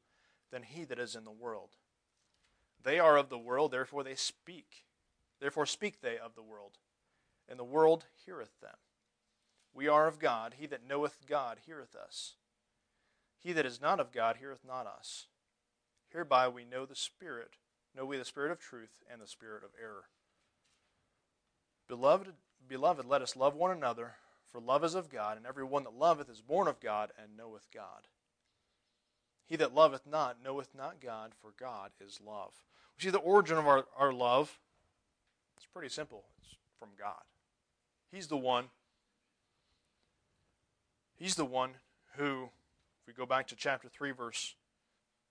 than 0.52 0.64
he 0.64 0.84
that 0.86 1.00
is 1.00 1.16
in 1.16 1.26
the 1.26 1.32
world. 1.32 1.72
They 2.84 3.00
are 3.00 3.18
of 3.18 3.30
the 3.30 3.38
world, 3.38 3.72
therefore 3.72 4.04
they 4.04 4.16
speak. 4.16 4.86
Therefore 5.40 5.66
speak 5.66 6.02
they 6.02 6.18
of 6.18 6.36
the 6.36 6.42
world, 6.42 6.78
and 7.48 7.60
the 7.60 7.64
world 7.64 8.06
heareth 8.26 8.60
them. 8.62 8.78
We 9.74 9.88
are 9.88 10.08
of 10.08 10.20
God. 10.20 10.56
He 10.58 10.66
that 10.68 10.88
knoweth 10.88 11.28
God 11.28 11.60
heareth 11.66 11.96
us. 11.96 12.36
He 13.46 13.54
that 13.54 13.66
is 13.68 13.80
not 13.80 14.00
of 14.00 14.12
God 14.12 14.38
heareth 14.40 14.66
not 14.68 14.88
us. 14.88 15.28
Hereby 16.10 16.48
we 16.48 16.66
know 16.66 16.84
the 16.88 16.96
Spirit, 16.96 17.58
know 17.96 18.04
we 18.04 18.18
the 18.18 18.26
Spirit 18.26 18.52
of 18.52 18.60
truth 18.60 19.04
and 19.12 19.22
the 19.22 19.28
Spirit 19.28 19.64
of 19.64 19.70
error. 19.80 20.06
Beloved, 21.88 22.30
beloved, 22.68 23.06
let 23.06 23.22
us 23.22 23.36
love 23.36 23.54
one 23.54 23.70
another, 23.70 24.14
for 24.52 24.60
love 24.60 24.84
is 24.84 24.96
of 24.96 25.12
God, 25.12 25.38
and 25.38 25.46
every 25.46 25.64
one 25.64 25.84
that 25.84 25.94
loveth 25.94 26.28
is 26.28 26.42
born 26.42 26.68
of 26.68 26.80
God 26.80 27.12
and 27.22 27.38
knoweth 27.38 27.68
God. 27.72 28.08
He 29.46 29.56
that 29.58 29.76
loveth 29.76 30.08
not 30.10 30.38
knoweth 30.44 30.70
not 30.76 31.00
God, 31.00 31.34
for 31.40 31.54
God 31.56 31.92
is 32.04 32.20
love. 32.26 32.52
We 32.98 33.04
see 33.04 33.12
the 33.12 33.20
origin 33.20 33.60
of 33.60 33.68
our, 33.68 33.86
our 33.96 34.12
love. 34.12 34.58
It's 35.56 35.68
pretty 35.72 35.90
simple. 35.90 36.24
It's 36.42 36.56
from 36.80 36.90
God. 36.98 37.22
He's 38.12 38.26
the 38.26 38.38
one. 38.38 38.66
He's 41.16 41.36
the 41.36 41.46
one 41.46 41.76
who, 42.18 42.50
if 43.06 43.08
we 43.08 43.14
go 43.14 43.28
back 43.28 43.46
to 43.46 43.56
chapter 43.56 43.88
3, 43.88 44.12
verse 44.12 44.56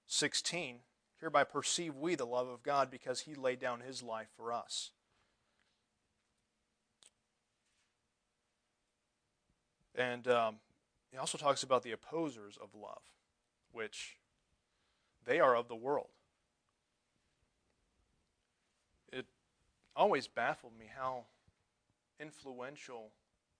16, 0.06 0.76
hereby 1.18 1.42
perceive 1.42 1.96
we 1.96 2.14
the 2.14 2.24
love 2.24 2.46
of 2.46 2.62
God 2.62 2.88
because 2.88 3.22
he 3.22 3.34
laid 3.34 3.58
down 3.58 3.80
his 3.80 4.00
life 4.00 4.28
for 4.36 4.52
us. 4.52 4.92
And 9.92 10.28
um, 10.28 10.56
he 11.10 11.18
also 11.18 11.36
talks 11.36 11.64
about 11.64 11.82
the 11.82 11.90
opposers 11.90 12.56
of 12.62 12.76
love, 12.80 13.02
which 13.72 14.18
they 15.24 15.40
are 15.40 15.56
of 15.56 15.66
the 15.66 15.74
world. 15.74 16.10
It 19.12 19.26
always 19.96 20.28
baffled 20.28 20.78
me 20.78 20.86
how 20.96 21.24
influential 22.20 23.10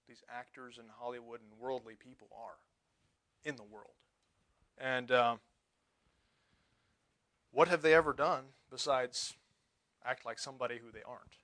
these 0.07 0.23
actors 0.33 0.79
in 0.79 0.85
Hollywood 1.01 1.41
and 1.41 1.59
worldly 1.59 1.95
people 1.97 2.29
are 2.33 2.59
in 3.45 3.57
the 3.57 3.65
world. 3.65 3.95
And 4.79 5.11
uh, 5.11 5.37
what 7.53 7.69
have 7.69 7.83
they 7.83 7.95
ever 7.95 8.13
done 8.13 8.45
besides 8.71 9.35
act 10.05 10.27
like 10.27 10.39
somebody 10.39 10.79
who 10.79 10.91
they 10.91 11.03
aren't? 11.07 11.37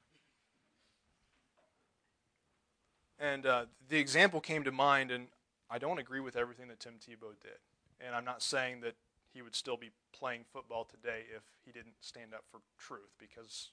And 3.19 3.47
uh, 3.47 3.67
the 3.89 3.99
example 3.99 4.41
came 4.41 4.65
to 4.65 4.73
mind, 4.73 5.11
and 5.11 5.29
I 5.71 5.79
don't 5.79 5.99
agree 5.99 6.21
with 6.21 6.37
everything 6.37 6.69
that 6.69 6.81
Tim 6.81 6.95
Tebow 6.95 7.35
did. 7.41 7.59
And 8.05 8.17
I'm 8.17 8.25
not 8.25 8.43
saying 8.43 8.81
that 8.81 8.95
he 9.33 9.43
would 9.43 9.55
still 9.55 9.77
be 9.77 9.91
playing 10.13 10.45
football 10.51 10.85
today 10.85 11.25
if 11.37 11.43
he 11.65 11.71
didn't 11.71 11.97
stand 12.01 12.33
up 12.35 12.45
for 12.51 12.61
truth, 12.79 13.13
because 13.19 13.71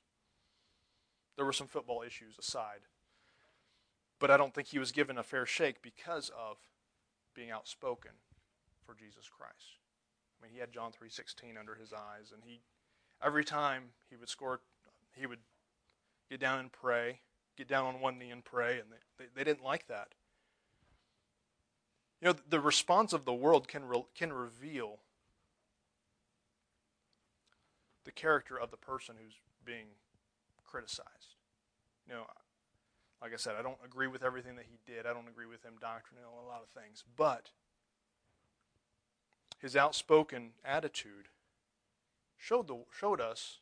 there 1.38 1.46
were 1.46 1.54
some 1.54 1.68
football 1.68 2.04
issues 2.06 2.36
aside. 2.38 2.82
But 4.20 4.30
I 4.30 4.38
don't 4.38 4.54
think 4.54 4.68
he 4.68 4.80
was 4.80 4.92
given 4.92 5.18
a 5.18 5.24
fair 5.24 5.46
shake 5.46 5.82
because 5.82 6.30
of 6.38 6.58
being 7.34 7.52
outspoken 7.52 8.12
for 8.88 8.96
Jesus 8.96 9.30
Christ. 9.30 9.78
I 10.40 10.44
mean, 10.44 10.54
he 10.54 10.60
had 10.60 10.72
John 10.72 10.92
3:16 10.92 11.60
under 11.60 11.76
his 11.76 11.94
eyes, 11.94 12.32
and 12.34 12.44
he 12.44 12.62
every 13.22 13.46
time 13.46 13.92
he 14.10 14.16
would 14.16 14.30
score, 14.30 14.62
he 15.14 15.28
would 15.28 15.42
get 16.30 16.40
down 16.40 16.60
and 16.60 16.72
pray 16.72 17.20
get 17.58 17.68
down 17.68 17.88
on 17.88 18.00
one 18.00 18.20
knee 18.20 18.30
and 18.30 18.46
pray, 18.46 18.80
and 18.80 18.88
they, 19.18 19.26
they, 19.36 19.44
didn't 19.44 19.64
like 19.64 19.88
that. 19.88 20.10
You 22.22 22.28
know, 22.28 22.36
the 22.48 22.60
response 22.60 23.14
of 23.14 23.26
the 23.26 23.34
world 23.34 23.68
can, 23.68 23.86
re, 23.86 24.04
can 24.16 24.32
reveal 24.32 25.00
the 28.06 28.12
character 28.12 28.58
of 28.58 28.72
the 28.72 28.78
person 28.78 29.16
who's 29.22 29.36
being 29.66 29.88
criticized. 30.64 31.36
You 32.08 32.14
know, 32.14 32.26
like 33.22 33.34
I 33.34 33.38
said, 33.38 33.56
I 33.60 33.64
don't 33.64 33.78
agree 33.84 34.08
with 34.08 34.24
everything 34.24 34.56
that 34.56 34.66
he 34.70 34.78
did. 34.92 35.06
I 35.06 35.14
don't 35.14 35.28
agree 35.28 35.48
with 35.48 35.64
him 35.64 35.74
doctrinally 35.82 36.26
on 36.26 36.44
a 36.44 36.48
lot 36.48 36.62
of 36.62 36.70
things. 36.82 37.04
But 37.18 37.50
his 39.60 39.76
outspoken 39.76 40.52
attitude 40.64 41.30
showed, 42.38 42.68
the, 42.68 42.84
showed 42.92 43.20
us 43.20 43.60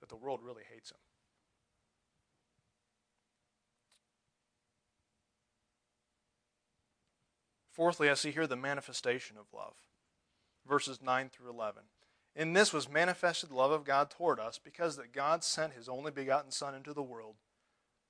that 0.00 0.08
the 0.08 0.16
world 0.16 0.40
really 0.42 0.62
hates 0.72 0.90
him. 0.90 0.98
Fourthly, 7.72 8.08
I 8.08 8.14
see 8.14 8.30
here 8.30 8.46
the 8.46 8.56
manifestation 8.56 9.36
of 9.36 9.52
love. 9.52 9.74
Verses 10.66 11.02
9 11.02 11.28
through 11.28 11.50
11. 11.50 11.82
In 12.34 12.54
this 12.54 12.72
was 12.72 12.88
manifested 12.88 13.50
the 13.50 13.54
love 13.54 13.70
of 13.70 13.84
God 13.84 14.10
toward 14.10 14.40
us, 14.40 14.58
because 14.62 14.96
that 14.96 15.12
God 15.12 15.44
sent 15.44 15.74
his 15.74 15.88
only 15.88 16.10
begotten 16.10 16.50
Son 16.50 16.74
into 16.74 16.94
the 16.94 17.02
world, 17.02 17.36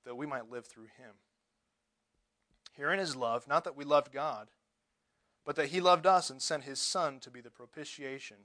that 0.05 0.15
we 0.15 0.25
might 0.25 0.49
live 0.49 0.65
through 0.65 0.87
him. 0.97 1.15
Herein 2.77 2.99
is 2.99 3.15
love, 3.15 3.47
not 3.47 3.63
that 3.63 3.75
we 3.75 3.83
loved 3.83 4.13
God, 4.13 4.47
but 5.47 5.55
that 5.55 5.69
he 5.69 5.79
loved 5.79 6.05
us 6.05 6.29
and 6.29 6.41
sent 6.41 6.65
his 6.65 6.77
Son 6.77 7.21
to 7.21 7.31
be 7.31 7.39
the 7.39 7.49
propitiation 7.49 8.35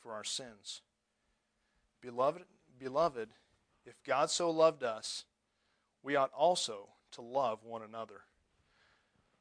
for 0.00 0.14
our 0.14 0.24
sins. 0.24 0.80
Beloved, 2.00 2.42
beloved, 2.78 3.28
if 3.84 4.02
God 4.02 4.30
so 4.30 4.50
loved 4.50 4.82
us, 4.82 5.26
we 6.02 6.16
ought 6.16 6.32
also 6.32 6.88
to 7.12 7.20
love 7.20 7.64
one 7.64 7.82
another. 7.82 8.22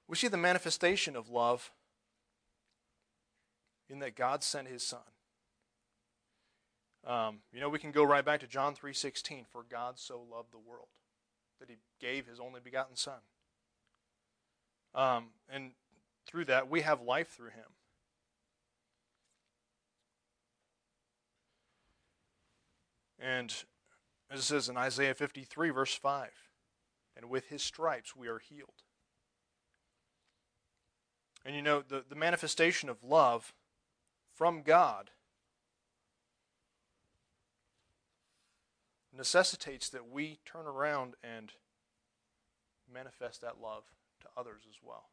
We 0.10 0.18
see 0.18 0.28
the 0.28 0.36
manifestation 0.36 1.16
of 1.16 1.30
love 1.30 1.72
in 3.90 4.00
that 4.00 4.18
God 4.18 4.44
sent 4.44 4.68
his 4.68 4.84
son. 4.84 5.00
Um, 7.06 7.40
you 7.54 7.62
know, 7.62 7.70
we 7.70 7.80
can 7.80 7.92
go 7.92 8.04
right 8.04 8.26
back 8.26 8.42
to 8.42 8.48
John 8.48 8.76
3:16, 8.76 9.46
for 9.46 9.64
God 9.64 9.98
so 9.98 10.20
loved 10.20 10.52
the 10.52 10.58
world 10.58 10.90
that 11.62 11.70
he 11.70 11.78
gave 12.02 12.28
his 12.28 12.42
only 12.42 12.60
begotten 12.60 12.98
son. 12.98 13.22
Um, 14.94 15.30
and 15.48 15.72
through 16.28 16.46
that 16.46 16.70
we 16.70 16.82
have 16.82 17.02
life 17.02 17.30
through 17.30 17.52
him. 17.52 17.72
And 23.20 23.54
as 24.30 24.40
it 24.40 24.44
says 24.44 24.70
in 24.70 24.78
Isaiah 24.78 25.16
53 25.16 25.70
verse 25.70 25.96
5, 25.96 26.30
and 27.16 27.30
with 27.30 27.48
his 27.48 27.64
stripes 27.64 28.16
we 28.16 28.28
are 28.28 28.40
healed. 28.40 28.84
And 31.46 31.56
you 31.56 31.62
know, 31.62 31.82
the, 31.82 32.04
the 32.08 32.16
manifestation 32.16 32.90
of 32.90 33.04
love 33.04 33.54
from 34.36 34.62
God 34.62 35.12
necessitates 39.16 39.90
that 39.90 40.10
we 40.10 40.40
turn 40.46 40.68
around 40.68 41.16
and 41.24 41.54
manifest 42.92 43.42
that 43.42 43.62
love 43.62 43.84
to 44.22 44.28
others 44.38 44.64
as 44.70 44.76
well. 44.84 45.06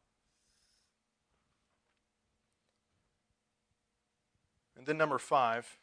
And 4.85 4.91
then 4.91 4.97
number 4.99 5.17
five, 5.17 5.79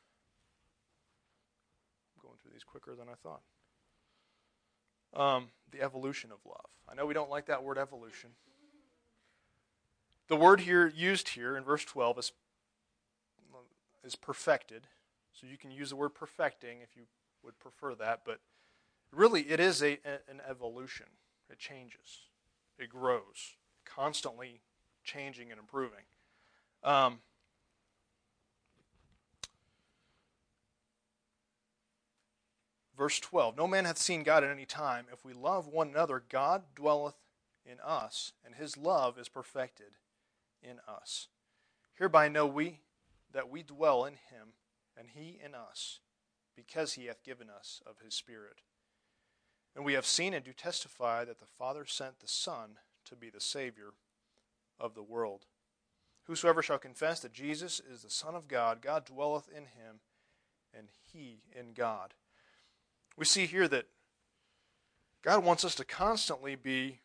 I'm 2.15 2.23
going 2.23 2.39
through 2.41 2.53
these 2.53 2.63
quicker 2.63 2.95
than 2.95 3.09
I 3.09 3.15
thought. 3.21 3.41
Um, 5.13 5.49
the 5.73 5.83
evolution 5.83 6.31
of 6.31 6.39
love. 6.47 6.71
I 6.89 6.95
know 6.95 7.05
we 7.05 7.13
don't 7.13 7.29
like 7.29 7.47
that 7.47 7.65
word 7.65 7.79
evolution. 7.79 8.31
The 10.29 10.37
word 10.37 10.61
here 10.61 10.87
used 10.87 11.31
here 11.31 11.57
in 11.57 11.65
verse 11.65 11.85
12 11.85 12.19
is, 12.21 12.33
is 14.05 14.15
perfected. 14.15 14.87
So 15.33 15.49
you 15.49 15.59
can 15.59 15.73
use 15.73 15.91
the 15.91 15.97
word 15.97 16.11
perfecting 16.11 16.79
if 16.81 16.97
you 16.97 17.03
would 17.43 17.59
prefer 17.59 17.97
that, 17.97 18.21
but 18.25 18.39
really 19.11 19.43
it 19.51 19.59
is 19.59 19.83
a, 19.83 19.99
an 20.05 20.41
evolution. 20.49 21.07
It 21.51 21.59
changes, 21.59 22.21
it 22.79 22.89
grows, 22.89 23.57
constantly 23.85 24.61
changing 25.03 25.51
and 25.51 25.59
improving. 25.59 26.05
Um, 26.85 27.19
verse 33.03 33.19
12 33.19 33.57
No 33.57 33.67
man 33.67 33.85
hath 33.85 33.99
seen 33.99 34.23
God 34.23 34.45
at 34.45 34.51
any 34.51 34.65
time. 34.65 35.07
If 35.13 35.25
we 35.25 35.33
love 35.33 35.67
one 35.67 35.89
another, 35.89 36.23
God 36.29 36.63
dwelleth 36.77 37.17
in 37.67 37.79
us, 37.85 38.33
and 38.45 38.55
his 38.55 38.77
love 38.77 39.19
is 39.19 39.29
perfected 39.29 39.97
in 40.63 40.79
us. 40.87 41.27
Hereby 41.99 42.29
know 42.29 42.47
we 42.47 42.79
that 43.33 43.51
we 43.51 43.65
dwell 43.65 44.05
in 44.05 44.13
him, 44.13 44.55
and 44.97 45.09
he 45.13 45.41
in 45.45 45.53
us, 45.53 45.99
because 46.55 46.93
he 46.93 47.07
hath 47.07 47.25
given 47.25 47.49
us 47.51 47.83
of 47.85 47.99
his 48.05 48.15
Spirit. 48.15 48.61
And 49.75 49.85
we 49.85 49.95
have 49.95 50.07
seen 50.07 50.33
and 50.33 50.45
do 50.45 50.53
testify 50.53 51.25
that 51.25 51.41
the 51.41 51.47
Father 51.59 51.85
sent 51.85 52.21
the 52.21 52.29
Son 52.29 52.79
to 53.07 53.17
be 53.17 53.31
the 53.31 53.41
Savior 53.41 53.95
of 54.79 54.95
the 54.95 55.03
world. 55.03 55.47
Whosoever 56.29 56.63
shall 56.63 56.79
confess 56.79 57.19
that 57.19 57.33
Jesus 57.33 57.81
is 57.81 58.03
the 58.03 58.11
Son 58.11 58.37
of 58.37 58.47
God, 58.47 58.81
God 58.81 59.07
dwelleth 59.07 59.49
in 59.49 59.65
him, 59.65 60.03
and 60.73 60.87
he 61.13 61.41
in 61.53 61.73
God. 61.75 62.15
We 63.17 63.25
see 63.25 63.47
here 63.47 63.69
that 63.69 63.87
God 65.23 65.45
wants 65.45 65.65
us 65.65 65.75
to 65.77 65.85
constantly 65.85 66.55
be 66.55 67.01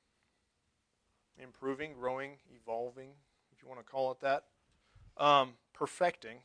improving, 1.41 1.93
growing, 1.93 2.37
evolving, 2.55 3.09
if 3.51 3.61
you 3.61 3.69
want 3.69 3.79
to 3.79 3.85
call 3.85 4.11
it 4.11 4.21
that. 4.21 4.45
Um, 5.17 5.53
perfecting 5.73 6.37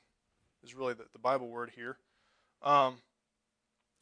is 0.62 0.74
really 0.74 0.94
the, 0.94 1.04
the 1.12 1.18
Bible 1.18 1.48
word 1.48 1.72
here. 1.74 1.96
Um, 2.62 2.98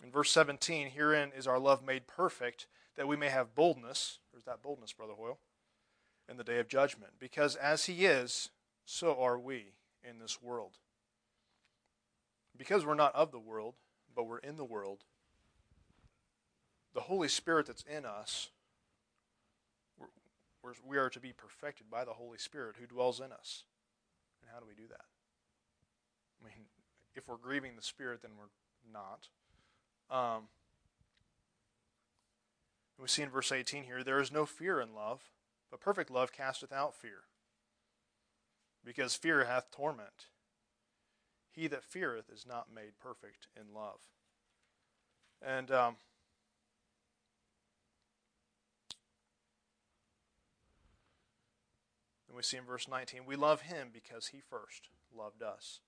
in 0.03 0.11
verse 0.11 0.31
17, 0.31 0.91
herein 0.91 1.33
is 1.37 1.47
our 1.47 1.59
love 1.59 1.85
made 1.85 2.07
perfect, 2.07 2.67
that 2.97 3.07
we 3.07 3.17
may 3.17 3.29
have 3.29 3.55
boldness. 3.55 4.19
There's 4.33 4.45
that 4.45 4.63
boldness, 4.63 4.93
Brother 4.93 5.15
Hoyle, 5.15 5.39
in 6.29 6.37
the 6.37 6.45
day 6.45 6.59
of 6.59 6.69
judgment. 6.69 7.13
Because 7.19 7.57
as 7.57 7.85
he 7.85 8.07
is, 8.07 8.51
so 8.85 9.21
are 9.21 9.39
we 9.39 9.75
in 10.03 10.19
this 10.19 10.43
world. 10.43 10.79
Because 12.57 12.85
we're 12.85 12.95
not 12.95 13.15
of 13.15 13.31
the 13.31 13.39
world, 13.39 13.75
but 14.15 14.27
we're 14.27 14.39
in 14.39 14.57
the 14.57 14.65
world, 14.65 15.05
Holy 17.11 17.27
Spirit 17.27 17.67
that's 17.67 17.83
in 17.93 18.07
us, 18.07 18.51
we're, 20.63 20.75
we 20.87 20.97
are 20.97 21.11
to 21.11 21.19
be 21.19 21.33
perfected 21.33 21.91
by 21.91 22.05
the 22.05 22.13
Holy 22.13 22.39
Spirit 22.39 22.77
who 22.79 22.87
dwells 22.87 23.19
in 23.19 23.33
us. 23.33 23.65
And 24.41 24.49
how 24.55 24.61
do 24.61 24.67
we 24.69 24.75
do 24.81 24.87
that? 24.89 25.07
I 26.41 26.47
mean, 26.47 26.67
if 27.17 27.27
we're 27.27 27.37
grieving 27.37 27.73
the 27.75 27.83
Spirit, 27.83 28.23
then 28.23 28.31
we're 28.39 28.93
not. 28.93 29.27
Um, 30.09 30.45
we 32.97 33.09
see 33.09 33.23
in 33.23 33.29
verse 33.29 33.51
18 33.51 33.83
here 33.83 34.05
there 34.05 34.21
is 34.21 34.31
no 34.31 34.47
fear 34.47 34.81
in 34.81 34.95
love, 34.95 35.33
but 35.69 35.81
perfect 35.81 36.13
love 36.13 36.31
casteth 36.31 36.71
out 36.73 36.95
fear. 36.95 37.23
Because 38.85 39.17
fear 39.17 39.47
hath 39.47 39.73
torment. 39.73 40.29
He 41.51 41.67
that 41.67 41.83
feareth 41.83 42.31
is 42.33 42.47
not 42.47 42.69
made 42.73 43.01
perfect 43.03 43.49
in 43.57 43.75
love. 43.75 43.99
And 45.43 45.73
um, 45.73 45.97
and 52.31 52.37
we 52.37 52.45
see 52.45 52.57
in 52.57 52.65
verse 52.65 52.87
19, 52.87 53.23
we 53.27 53.35
love 53.35 53.63
him 53.63 53.89
because 53.93 54.29
he 54.29 54.39
first 54.39 54.89
loved 55.13 55.43
us. 55.43 55.81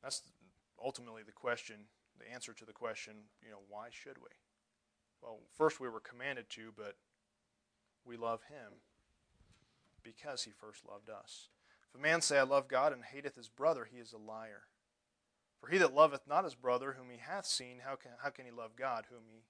That's 0.00 0.22
ultimately 0.80 1.22
the 1.26 1.32
question 1.32 1.86
the 2.18 2.32
answer 2.32 2.52
to 2.54 2.64
the 2.64 2.72
question, 2.72 3.14
you 3.42 3.50
know, 3.50 3.60
why 3.68 3.88
should 3.90 4.18
we? 4.18 4.30
Well, 5.22 5.40
first 5.56 5.80
we 5.80 5.88
were 5.88 6.00
commanded 6.00 6.48
to, 6.50 6.72
but 6.76 6.96
we 8.04 8.16
love 8.16 8.42
him 8.48 8.80
because 10.02 10.44
he 10.44 10.50
first 10.50 10.82
loved 10.88 11.10
us. 11.10 11.48
If 11.88 11.98
a 11.98 12.02
man 12.02 12.20
say, 12.20 12.38
I 12.38 12.42
love 12.42 12.68
God, 12.68 12.92
and 12.92 13.04
hateth 13.04 13.36
his 13.36 13.48
brother, 13.48 13.86
he 13.90 13.98
is 13.98 14.12
a 14.12 14.18
liar. 14.18 14.62
For 15.60 15.68
he 15.68 15.78
that 15.78 15.94
loveth 15.94 16.26
not 16.28 16.44
his 16.44 16.54
brother 16.54 16.96
whom 16.98 17.10
he 17.10 17.18
hath 17.18 17.46
seen, 17.46 17.80
how 17.84 17.96
can, 17.96 18.12
how 18.22 18.30
can 18.30 18.44
he 18.44 18.50
love 18.50 18.76
God 18.76 19.06
whom 19.10 19.22
he 19.28 19.42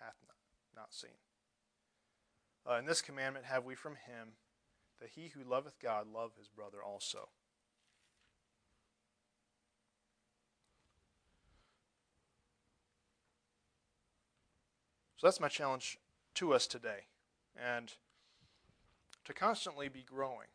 hath 0.00 0.16
not, 0.26 0.36
not 0.82 0.94
seen? 0.94 1.10
Uh, 2.68 2.78
in 2.78 2.86
this 2.86 3.02
commandment 3.02 3.46
have 3.46 3.64
we 3.64 3.74
from 3.74 3.94
him 3.94 4.34
that 5.00 5.10
he 5.14 5.28
who 5.34 5.48
loveth 5.48 5.78
God 5.80 6.06
love 6.12 6.32
his 6.38 6.48
brother 6.48 6.78
also. 6.82 7.28
So 15.16 15.26
that's 15.26 15.40
my 15.40 15.48
challenge 15.48 15.98
to 16.34 16.52
us 16.52 16.66
today. 16.66 17.06
And 17.56 17.92
to 19.24 19.32
constantly 19.32 19.88
be 19.88 20.02
growing 20.02 20.48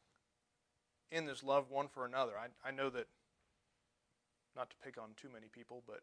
in 1.12 1.25
this 1.25 1.43
love 1.43 1.71
one 1.71 1.88
for 1.88 2.06
another. 2.06 2.34
I, 2.38 2.67
I 2.67 2.71
know 2.71 2.89
that, 2.89 3.08
not 4.56 4.69
to 4.69 4.75
pick 4.84 4.97
on 4.97 5.10
too 5.15 5.30
many 5.34 5.47
people, 5.47 5.84
but, 5.88 6.02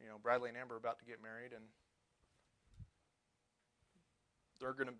you 0.00 0.08
know, 0.08 0.16
Bradley 0.22 0.48
and 0.48 0.56
Amber 0.56 0.74
are 0.74 0.78
about 0.78 0.98
to 1.00 1.04
get 1.04 1.22
married, 1.22 1.52
and 1.52 1.64
they're 4.60 4.72
going 4.72 4.88
to. 4.88 4.94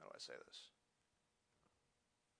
How 0.00 0.06
do 0.06 0.07
I 0.18 0.20
say 0.20 0.34
this? 0.46 0.58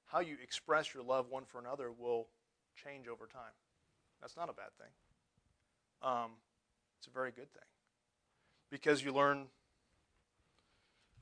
How 0.07 0.21
you 0.21 0.37
express 0.43 0.93
your 0.93 1.03
love 1.03 1.27
one 1.31 1.45
for 1.45 1.59
another 1.61 1.93
will 1.93 2.29
change 2.75 3.09
over 3.09 3.27
time. 3.27 3.55
That's 4.21 4.37
not 4.37 4.49
a 4.51 4.53
bad 4.53 4.75
thing 4.79 4.91
um, 6.03 6.33
it's 6.99 7.07
a 7.07 7.11
very 7.11 7.31
good 7.31 7.53
thing 7.53 7.63
because 8.71 9.03
you 9.03 9.13
learn 9.13 9.47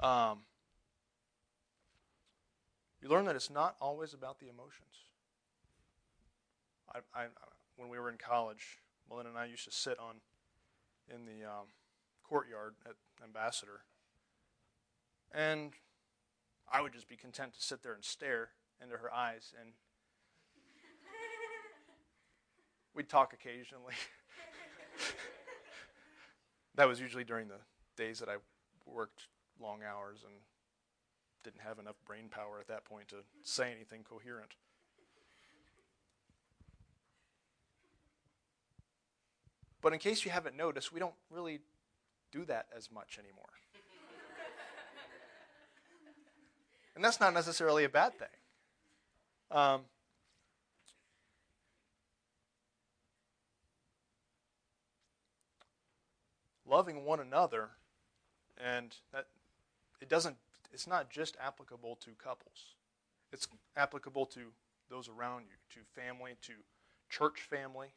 um, 0.01 0.41
you 3.01 3.09
learn 3.09 3.25
that 3.25 3.37
it's 3.37 3.51
not 3.51 3.77
always 3.81 4.13
about 4.13 4.41
the 4.41 4.49
emotions. 4.49 5.05
I, 6.95 6.99
I, 7.15 7.27
when 7.77 7.89
we 7.89 7.99
were 7.99 8.11
in 8.11 8.17
college, 8.19 8.81
Melinda 9.09 9.31
and 9.31 9.39
I 9.39 9.47
used 9.47 9.65
to 9.65 9.71
sit 9.71 9.99
on 9.99 10.17
in 11.09 11.25
the 11.25 11.47
um, 11.47 11.67
courtyard 12.23 12.75
at 12.85 12.95
Ambassador, 13.25 13.81
and 15.33 15.73
I 16.71 16.81
would 16.81 16.93
just 16.93 17.09
be 17.09 17.17
content 17.17 17.55
to 17.55 17.63
sit 17.63 17.83
there 17.83 17.95
and 17.95 18.05
stare 18.05 18.51
into 18.83 18.97
her 18.97 19.13
eyes, 19.13 19.53
and 19.61 19.73
we'd 22.95 23.09
talk 23.09 23.33
occasionally. 23.33 23.95
that 26.75 26.89
was 26.89 27.01
usually 27.01 27.25
during 27.25 27.49
the 27.49 27.61
days 27.97 28.19
that 28.19 28.29
I 28.29 28.37
worked 28.85 29.29
long 29.61 29.81
hours 29.83 30.25
and 30.25 30.35
didn't 31.45 31.63
have 31.63 31.79
enough 31.79 31.97
brain 32.05 32.29
power 32.29 32.59
at 32.61 32.67
that 32.69 32.85
point 32.85 33.09
to 33.09 33.17
say 33.43 33.73
anything 33.73 34.03
coherent. 34.03 34.55
But 39.81 39.93
in 39.93 40.01
case 40.01 40.25
you 40.25 40.33
haven't 40.33 40.57
noticed, 40.57 40.93
we 40.93 40.99
don't 40.99 41.15
really 41.31 41.61
do 42.33 42.45
that 42.47 42.67
as 42.77 42.91
much 42.91 43.19
anymore. 43.21 43.45
And 46.97 47.05
that's 47.05 47.21
not 47.21 47.35
necessarily 47.35 47.85
a 47.85 47.89
bad 47.89 48.15
thing. 48.19 48.29
Um, 49.51 49.83
loving 56.67 57.05
one 57.05 57.21
another, 57.21 57.69
and 58.59 58.97
that 59.13 59.27
it 60.01 60.09
doesn't. 60.09 60.37
It's 60.73 60.87
not 60.87 61.11
just 61.11 61.37
applicable 61.41 61.97
to 61.97 62.11
couples. 62.13 62.75
It's 63.33 63.47
applicable 63.77 64.27
to 64.27 64.41
those 64.91 65.09
around 65.09 65.43
you, 65.43 65.57
to 65.75 66.01
family, 66.01 66.37
to 66.43 66.53
church 67.11 67.43
family, 67.43 67.89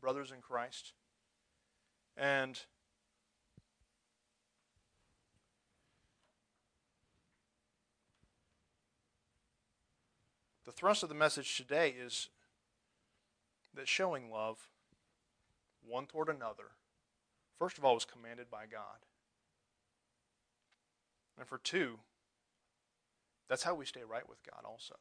brothers 0.00 0.30
in 0.30 0.40
Christ, 0.40 0.92
and. 2.16 2.60
The 10.68 10.72
thrust 10.72 11.02
of 11.02 11.08
the 11.08 11.14
message 11.14 11.56
today 11.56 11.94
is 11.98 12.28
that 13.74 13.88
showing 13.88 14.30
love 14.30 14.68
one 15.80 16.04
toward 16.04 16.28
another 16.28 16.72
first 17.58 17.78
of 17.78 17.84
all, 17.84 17.94
was 17.94 18.04
commanded 18.04 18.50
by 18.50 18.66
God. 18.70 19.06
And 21.38 21.46
for 21.46 21.56
two, 21.58 21.98
that's 23.48 23.62
how 23.62 23.74
we 23.74 23.86
stay 23.86 24.02
right 24.08 24.28
with 24.28 24.38
God 24.44 24.64
also. 24.64 24.96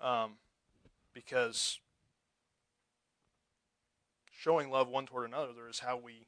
Um, 0.00 0.34
because 1.12 1.78
showing 4.30 4.70
love 4.70 4.88
one 4.88 5.06
toward 5.06 5.28
another 5.28 5.68
is 5.70 5.80
how 5.80 5.96
we 5.96 6.26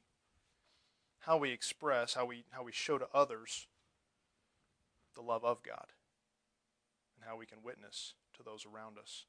how 1.19 1.37
we 1.37 1.51
express, 1.51 2.13
how 2.13 2.25
we 2.25 2.45
how 2.51 2.63
we 2.63 2.71
show 2.71 2.97
to 2.97 3.07
others 3.13 3.67
the 5.15 5.21
love 5.21 5.43
of 5.43 5.61
God 5.61 5.87
how 7.27 7.35
we 7.35 7.45
can 7.45 7.59
witness 7.63 8.13
to 8.35 8.43
those 8.43 8.65
around 8.65 8.97
us. 8.97 9.25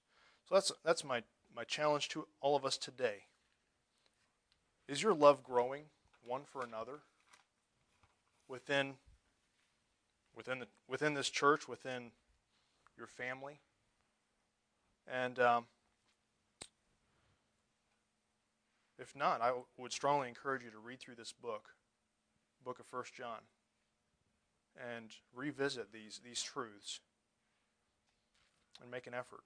So 0.49 0.55
that's 0.55 0.73
that's 0.85 1.05
my, 1.05 1.23
my 1.55 1.65
challenge 1.65 2.09
to 2.11 2.27
all 2.41 2.57
of 2.57 2.65
us 2.65 2.79
today. 2.79 3.25
Is 4.87 5.03
your 5.03 5.15
love 5.15 5.43
growing 5.43 5.85
one 6.25 6.43
for 6.45 6.63
another 6.63 7.01
within 8.49 8.95
within 10.35 10.61
the 10.61 10.67
within 10.89 11.15
this 11.15 11.29
church, 11.29 11.69
within 11.69 12.13
your 12.97 13.07
family? 13.07 13.61
And 15.07 15.39
um, 15.39 15.65
if 18.99 19.17
not, 19.17 19.41
I 19.41 19.53
would 19.77 19.93
strongly 19.93 20.29
encourage 20.29 20.63
you 20.63 20.71
to 20.71 20.79
read 20.79 21.01
through 21.01 21.15
this 21.17 21.33
book, 21.33 21.71
book 22.65 22.79
of 22.79 22.87
First 22.87 23.15
John, 23.15 23.41
and 24.77 25.11
revisit 25.35 25.93
these 25.93 26.21
these 26.25 26.43
truths 26.43 27.01
and 28.81 28.91
make 28.91 29.07
an 29.07 29.15
effort 29.15 29.41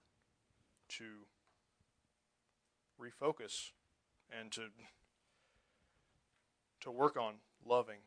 to 0.88 1.26
refocus 3.00 3.70
and 4.30 4.50
to 4.52 4.62
to 6.80 6.90
work 6.90 7.16
on 7.16 7.34
loving 7.64 7.98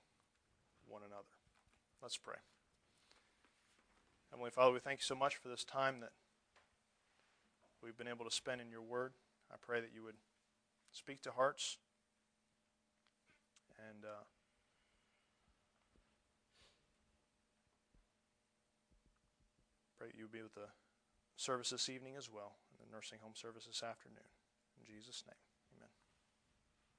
one 0.88 1.02
another. 1.02 1.24
Let's 2.02 2.18
pray. 2.18 2.36
Heavenly 4.32 4.52
Father, 4.52 4.74
we 4.74 4.80
thank 4.80 5.00
you 5.00 5.04
so 5.04 5.16
much 5.16 5.38
for 5.38 5.48
this 5.48 5.64
time 5.64 6.02
that 6.02 6.12
we've 7.82 7.98
been 7.98 8.08
able 8.08 8.26
to 8.26 8.32
spend 8.32 8.60
in 8.60 8.70
your 8.70 8.82
word. 8.82 9.14
I 9.52 9.56
pray 9.62 9.80
that 9.80 9.92
you 9.94 10.04
would 10.04 10.16
speak 10.92 11.22
to 11.22 11.32
hearts 11.32 11.78
and 13.78 14.04
uh, 14.04 14.24
pray 19.98 20.08
that 20.08 20.18
you 20.18 20.26
would 20.26 20.32
be 20.34 20.42
with 20.42 20.56
the 20.56 20.68
service 21.46 21.70
this 21.70 21.90
evening 21.90 22.16
as 22.18 22.28
well, 22.28 22.58
and 22.72 22.82
the 22.82 22.92
nursing 22.92 23.20
home 23.22 23.36
service 23.36 23.66
this 23.70 23.84
afternoon. 23.84 24.26
In 24.80 24.84
Jesus' 24.84 25.24
name. 25.28 25.38